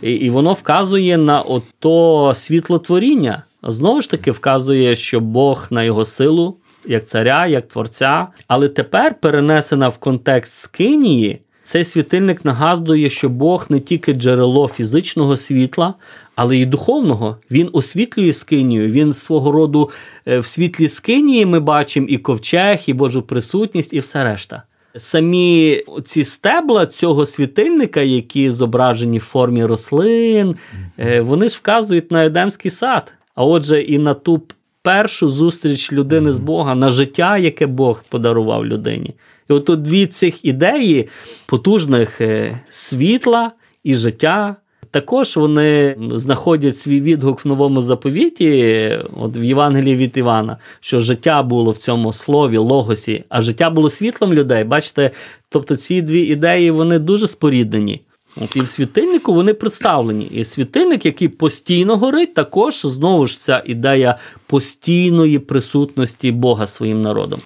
І 0.03 0.31
воно 0.31 0.53
вказує 0.53 1.17
на 1.17 1.41
ото 1.41 2.33
світлотворіння. 2.35 3.43
Знову 3.63 4.01
ж 4.01 4.11
таки, 4.11 4.31
вказує, 4.31 4.97
що 4.97 5.21
Бог 5.21 5.67
на 5.71 5.83
його 5.83 6.05
силу, 6.05 6.57
як 6.87 7.05
царя, 7.05 7.47
як 7.47 7.69
творця. 7.69 8.27
Але 8.49 8.69
тепер 8.69 9.15
перенесена 9.21 9.89
в 9.89 9.99
контекст 9.99 10.53
Скинії, 10.53 11.41
цей 11.63 11.85
світильник 11.85 12.45
нагадує, 12.45 13.11
що 13.11 13.29
Бог 13.29 13.67
не 13.69 13.81
тільки 13.81 14.13
джерело 14.13 14.69
фізичного 14.69 15.37
світла, 15.37 15.95
але 16.35 16.57
й 16.57 16.67
духовного. 16.67 17.37
Він 17.51 17.69
освітлює 17.73 18.33
скинію. 18.33 18.91
Він 18.91 19.15
свого 19.15 19.53
роду 19.53 19.91
е, 20.27 20.39
в 20.39 20.47
світлі 20.47 20.89
скинії 20.89 21.47
ми 21.47 21.61
бачимо 21.61 22.07
і 22.11 22.19
ковчег, 22.19 22.83
і 22.87 22.93
Божу 22.93 23.23
присутність, 23.23 23.93
і 23.93 23.99
все 23.99 24.25
решта. 24.25 24.63
Самі 24.97 25.83
ці 26.05 26.25
стебла 26.25 26.87
цього 26.87 27.27
світильника, 27.27 28.01
які 28.01 28.51
зображені 28.51 29.19
в 29.19 29.23
формі 29.23 29.65
рослин, 29.65 30.57
е, 30.99 31.21
вони 31.21 31.49
ж 31.49 31.57
вказують 31.57 32.11
на 32.11 32.25
Едемський 32.25 32.71
сад. 32.71 33.13
А 33.35 33.45
отже, 33.45 33.83
і 33.83 33.99
на 33.99 34.15
ту 34.15 34.43
першу 34.83 35.29
зустріч 35.29 35.93
людини 35.93 36.33
з 36.33 36.39
Бога, 36.39 36.75
на 36.75 36.91
життя, 36.91 37.39
яке 37.39 37.67
Бог 37.67 38.05
подарував 38.09 38.67
людині. 38.67 39.15
І 39.51 39.53
от 39.53 39.83
дві 39.83 40.07
цих 40.07 40.45
ідеї 40.45 41.09
потужних 41.47 42.21
е, 42.21 42.61
світла 42.69 43.53
і 43.85 43.95
життя. 43.95 44.57
Також 44.95 45.37
вони 45.37 45.97
знаходять 46.15 46.79
свій 46.79 47.01
відгук 47.01 47.45
в 47.45 47.49
новому 47.49 47.81
заповіті, 47.81 48.99
от 49.17 49.37
в 49.37 49.43
Євангелії 49.45 49.97
від 49.97 50.17
Івана, 50.17 50.57
що 50.81 51.01
життя 51.01 51.43
було 51.43 51.71
в 51.71 51.79
цьому 51.79 52.13
слові, 52.13 52.57
логосі, 52.57 53.25
а 53.29 53.43
життя 53.43 53.71
було 53.71 53.91
світлом 53.91 54.35
людей. 54.35 54.65
Бачите, 54.65 55.11
тобто 55.49 55.77
ці 55.77 56.03
дві 56.03 56.21
ідеї 56.21 56.71
вони 56.71 56.99
дуже 56.99 57.27
споріднені. 57.27 58.01
От 58.37 58.57
І 58.57 58.61
в 58.61 58.69
світильнику 58.69 59.35
вони 59.35 59.55
представлені. 59.55 60.25
І 60.25 60.45
світильник, 60.45 61.07
який 61.07 61.29
постійно 61.29 61.97
горить, 61.97 62.35
також 62.35 62.81
знову 62.81 63.27
ж 63.27 63.41
ця 63.41 63.63
ідея 63.67 64.19
постійної 64.47 65.39
присутності 65.39 66.33
Бога 66.33 66.67
своїм 66.67 67.03
народом. 67.03 67.41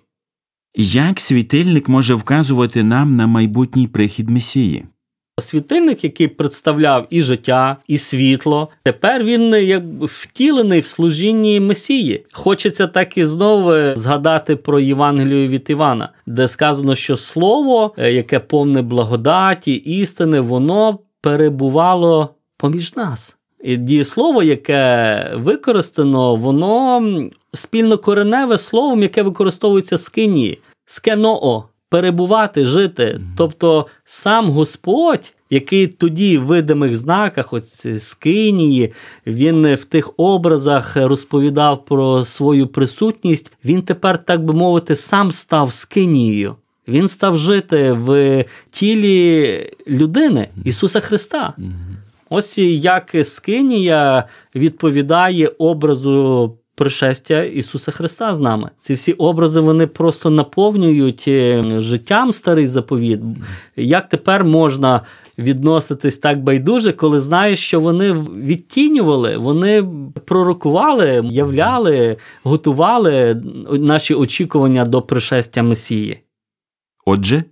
Як 0.76 1.20
світильник 1.20 1.88
може 1.88 2.14
вказувати 2.14 2.82
нам 2.82 3.16
на 3.16 3.26
майбутній 3.26 3.86
прихід 3.86 4.30
Месії? 4.30 4.84
Світильник, 5.38 6.04
який 6.04 6.28
представляв 6.28 7.06
і 7.10 7.22
життя, 7.22 7.76
і 7.88 7.98
світло, 7.98 8.68
тепер 8.82 9.24
він 9.24 9.42
як 9.52 9.82
втілений 10.02 10.80
в 10.80 10.86
служінні 10.86 11.60
Месії. 11.60 12.24
Хочеться 12.32 12.86
так 12.86 13.18
і 13.18 13.24
знову 13.24 13.96
згадати 13.96 14.56
про 14.56 14.80
Євангелію 14.80 15.48
від 15.48 15.70
Івана, 15.70 16.08
де 16.26 16.48
сказано, 16.48 16.94
що 16.94 17.16
слово, 17.16 17.94
е, 17.98 18.12
яке 18.12 18.40
повне 18.40 18.82
благодаті, 18.82 19.74
істини, 19.74 20.40
воно 20.40 20.98
перебувало 21.20 22.34
поміж 22.56 22.96
нас. 22.96 23.36
І 23.64 23.76
дієслово, 23.76 24.42
яке 24.42 25.32
використано, 25.34 26.36
воно 26.36 27.02
спільнокореневе 27.54 28.58
словом, 28.58 29.02
яке 29.02 29.22
використовується 29.22 29.96
з 29.96 30.08
кинії. 30.08 30.58
Скеноо. 30.86 31.64
Перебувати, 31.88 32.64
жити. 32.64 33.20
Тобто 33.36 33.86
сам 34.04 34.48
Господь, 34.48 35.32
який 35.50 35.86
тоді 35.86 36.38
в 36.38 36.44
видимих 36.44 36.96
знаках, 36.96 37.52
ось 37.52 37.86
скинії, 37.98 38.92
він 39.26 39.74
в 39.74 39.84
тих 39.84 40.12
образах 40.16 40.96
розповідав 40.96 41.84
про 41.84 42.24
свою 42.24 42.66
присутність, 42.66 43.52
він 43.64 43.82
тепер, 43.82 44.18
так 44.18 44.44
би 44.44 44.54
мовити, 44.54 44.96
сам 44.96 45.32
став 45.32 45.72
скинією. 45.72 46.54
Він 46.88 47.08
став 47.08 47.38
жити 47.38 47.92
в 47.92 48.44
тілі 48.70 49.70
людини 49.88 50.48
Ісуса 50.64 51.00
Христа. 51.00 51.54
Ось 52.30 52.58
як 52.58 53.16
Скинія 53.22 54.24
відповідає 54.54 55.48
образу 55.58 56.56
пришестя 56.78 57.42
Ісуса 57.42 57.92
Христа 57.92 58.34
з 58.34 58.40
нами. 58.40 58.70
Ці 58.78 58.94
всі 58.94 59.12
образи 59.12 59.60
вони 59.60 59.86
просто 59.86 60.30
наповнюють 60.30 61.24
е, 61.28 61.64
життям 61.80 62.32
старий 62.32 62.66
заповіт. 62.66 63.20
Як 63.76 64.08
тепер 64.08 64.44
можна 64.44 65.00
відноситись 65.38 66.16
так 66.16 66.42
байдуже, 66.42 66.92
коли 66.92 67.20
знаєш, 67.20 67.58
що 67.58 67.80
вони 67.80 68.12
відтінювали, 68.12 69.36
вони 69.36 69.84
пророкували, 70.24 71.22
являли, 71.24 72.16
готували 72.42 73.42
наші 73.70 74.14
очікування 74.14 74.84
до 74.84 75.02
пришестя 75.02 75.62
Месії. 75.62 76.20
Отже, 77.06 77.44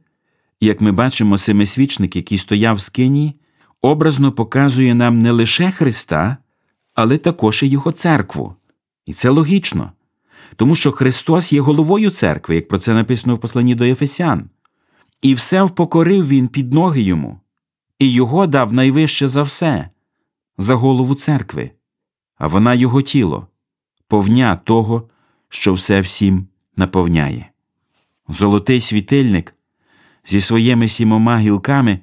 як 0.61 0.81
ми 0.81 0.93
бачимо, 0.93 1.39
семисвічник, 1.39 2.17
який 2.17 2.39
стояв 2.39 2.81
з 2.81 2.89
Кинії, 2.89 3.35
образно 3.83 4.33
показує 4.33 4.95
нам 4.95 5.19
не 5.19 5.31
лише 5.31 5.71
Христа, 5.71 6.37
але 6.95 7.19
також 7.19 7.63
і 7.63 7.67
Його 7.67 7.93
церкву. 7.93 8.55
І 9.07 9.13
це 9.13 9.31
логічно, 9.31 9.93
тому 10.57 10.75
що 10.75 10.93
Христос 10.93 11.53
є 11.53 11.61
головою 11.61 12.11
церкви, 12.11 12.55
як 12.55 12.69
про 12.69 12.79
це 12.79 12.95
написано 12.95 13.35
в 13.35 13.39
посланні 13.39 13.75
до 13.75 13.85
Ефесян, 13.85 14.51
і 15.23 15.35
все 15.35 15.63
впокорив 15.63 16.29
Він 16.29 16.49
під 16.49 16.73
ноги 16.73 17.03
йому, 17.03 17.41
і 17.99 18.13
його 18.13 18.47
дав 18.47 18.73
найвище 18.73 19.29
за 19.29 19.43
все, 19.43 19.89
за 20.59 20.75
голову 20.75 21.15
церкви, 21.15 21.71
а 22.39 22.47
вона 22.47 22.75
його 22.75 23.03
тіло, 23.03 23.47
повня 24.09 24.57
того, 24.57 25.09
що 25.49 25.75
все 25.75 26.01
всім 26.01 26.47
наповняє. 26.77 27.51
Золотий 28.29 28.81
світильник 28.81 29.55
зі 30.27 30.41
своїми 30.41 30.89
сімома 30.89 31.39
гілками 31.39 32.01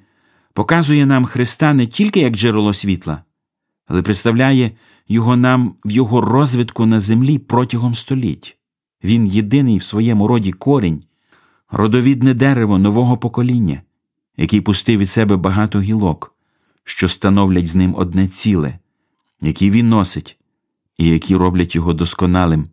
показує 0.54 1.06
нам 1.06 1.26
Христа 1.26 1.74
не 1.74 1.88
тільки 1.88 2.20
як 2.20 2.34
джерело 2.34 2.74
світла, 2.74 3.24
але 3.88 4.02
представляє 4.02 4.72
його 5.08 5.36
нам 5.36 5.76
в 5.86 5.92
його 5.92 6.22
розвитку 6.22 6.86
на 6.86 7.00
землі 7.00 7.40
протягом 7.40 7.96
століть. 7.96 8.58
Він 9.04 9.28
єдиний 9.28 9.78
в 9.78 9.84
своєму 9.84 10.28
роді 10.28 10.52
корінь, 10.52 11.04
родовідне 11.72 12.34
дерево 12.34 12.78
нового 12.78 13.18
покоління, 13.18 13.82
який 14.38 14.62
пустив 14.62 15.00
від 15.00 15.10
себе 15.10 15.38
багато 15.38 15.82
гілок, 15.82 16.36
що 16.84 17.10
становлять 17.10 17.68
з 17.68 17.76
ним 17.76 17.96
одне 17.98 18.28
ціле, 18.28 18.80
які 19.42 19.72
він 19.72 19.90
носить, 19.90 20.38
і 20.98 21.08
які 21.08 21.36
роблять 21.36 21.76
його 21.76 21.94
досконалим, 21.94 22.66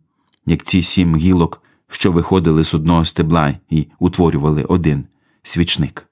як 0.45 0.63
ці 0.63 0.81
сім 0.81 1.15
гілок, 1.15 1.63
що 1.89 2.11
виходили 2.11 2.63
з 2.63 2.73
одного 2.73 3.05
стебла 3.05 3.53
і 3.69 3.87
утворювали 3.99 4.63
один 4.63 5.05
свічник. 5.43 6.10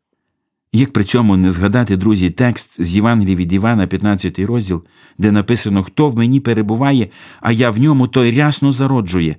Як 0.73 0.93
при 0.93 1.03
цьому 1.03 1.37
не 1.37 1.51
згадати, 1.51 1.97
друзі, 1.97 2.29
текст 2.29 2.83
з 2.83 2.95
Євангелії 2.95 3.35
від 3.35 3.53
Івана, 3.53 3.87
15 3.87 4.39
розділ, 4.39 4.83
де 5.17 5.31
написано 5.31 5.83
Хто 5.83 6.09
в 6.09 6.15
мені 6.15 6.39
перебуває, 6.39 7.09
а 7.41 7.51
я 7.51 7.71
в 7.71 7.77
ньому 7.77 8.07
той 8.07 8.31
рясно 8.31 8.71
зароджує, 8.71 9.35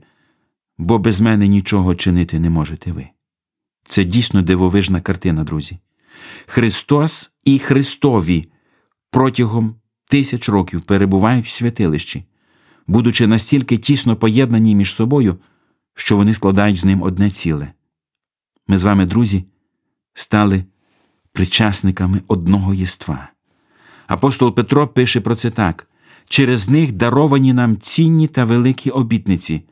бо 0.79 0.99
без 0.99 1.21
мене 1.21 1.49
нічого 1.49 1.95
чинити 1.95 2.41
не 2.41 2.51
можете 2.51 2.93
ви. 2.93 3.09
Це 3.85 4.05
дійсно 4.05 4.43
дивовижна 4.43 5.01
картина, 5.01 5.45
друзі. 5.45 5.79
Христос 6.47 7.31
і 7.45 7.59
Христові 7.59 8.49
протягом 9.11 9.75
тисяч 10.09 10.49
років 10.49 10.81
перебувають 10.81 11.47
в 11.47 11.51
святилищі, 11.51 12.25
будучи 12.87 13.27
настільки 13.27 13.77
тісно 13.77 14.17
поєднані 14.17 14.75
між 14.75 14.95
собою, 14.95 15.39
що 15.95 16.17
вони 16.17 16.35
складають 16.35 16.77
з 16.77 16.85
ним 16.85 17.03
одне 17.03 17.31
ціле. 17.31 17.73
Ми 18.69 18.79
з 18.79 18.83
вами, 18.83 19.07
друзі, 19.07 19.45
стали 20.15 20.65
причасниками 21.33 22.21
одного 22.29 22.75
єства. 22.75 23.29
Апостол 24.07 24.55
Петро 24.55 24.89
пише 24.89 25.21
про 25.21 25.35
це 25.35 25.51
так: 25.51 25.87
через 26.29 26.69
них 26.69 26.93
даровані 26.93 27.53
нам 27.53 27.77
цінні 27.77 28.29
та 28.29 28.45
великі 28.45 28.91
обітниці, 28.91 29.63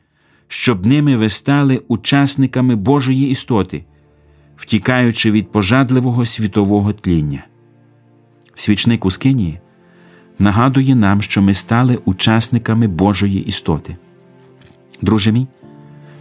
щоб 0.47 0.85
ними 0.85 1.17
ви 1.17 1.29
стали 1.29 1.81
учасниками 1.87 2.75
Божої 2.75 3.29
істоти, 3.29 3.85
втікаючи 4.57 5.31
від 5.31 5.51
пожадливого 5.51 6.25
світового 6.25 6.93
тління. 6.93 7.45
Свічник 8.55 9.05
у 9.05 9.11
Скинії 9.11 9.59
нагадує 10.39 10.95
нам, 10.95 11.21
що 11.21 11.41
ми 11.41 11.53
стали 11.53 11.99
учасниками 12.05 12.87
Божої 12.87 13.45
істоти. 13.45 13.97
Друже 15.01 15.31
мій, 15.31 15.47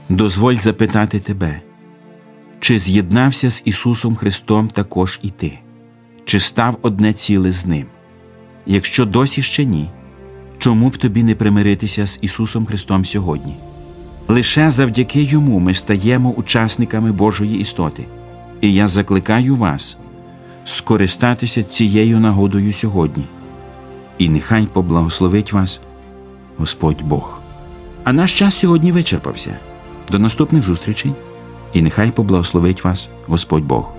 дозволь 0.08 0.56
запитати 0.56 1.20
тебе. 1.20 1.67
Чи 2.60 2.78
з'єднався 2.78 3.50
з 3.50 3.62
Ісусом 3.64 4.16
Христом 4.16 4.68
також 4.68 5.20
і 5.22 5.30
ти? 5.30 5.58
Чи 6.24 6.40
став 6.40 6.78
одне 6.82 7.12
ціле 7.12 7.52
з 7.52 7.66
Ним? 7.66 7.86
Якщо 8.66 9.04
досі 9.04 9.42
ще 9.42 9.64
ні, 9.64 9.90
чому 10.58 10.88
б 10.88 10.96
тобі 10.96 11.22
не 11.22 11.34
примиритися 11.34 12.06
з 12.06 12.18
Ісусом 12.22 12.66
Христом 12.66 13.04
сьогодні? 13.04 13.56
Лише 14.28 14.70
завдяки 14.70 15.22
Йому 15.22 15.58
ми 15.58 15.74
стаємо 15.74 16.30
учасниками 16.30 17.12
Божої 17.12 17.60
істоти, 17.60 18.04
і 18.60 18.74
я 18.74 18.88
закликаю 18.88 19.56
вас 19.56 19.96
скористатися 20.64 21.62
цією 21.62 22.20
нагодою 22.20 22.72
сьогодні. 22.72 23.24
І 24.18 24.28
нехай 24.28 24.66
поблагословить 24.66 25.52
вас 25.52 25.80
Господь 26.56 27.02
Бог. 27.02 27.40
А 28.04 28.12
наш 28.12 28.38
час 28.38 28.54
сьогодні 28.54 28.92
вичерпався. 28.92 29.56
До 30.10 30.18
наступних 30.18 30.62
зустрічей 30.62 31.12
і 31.72 31.82
нехай 31.82 32.10
поблагословить 32.10 32.84
вас 32.84 33.08
Господь 33.26 33.64
Бог. 33.64 33.97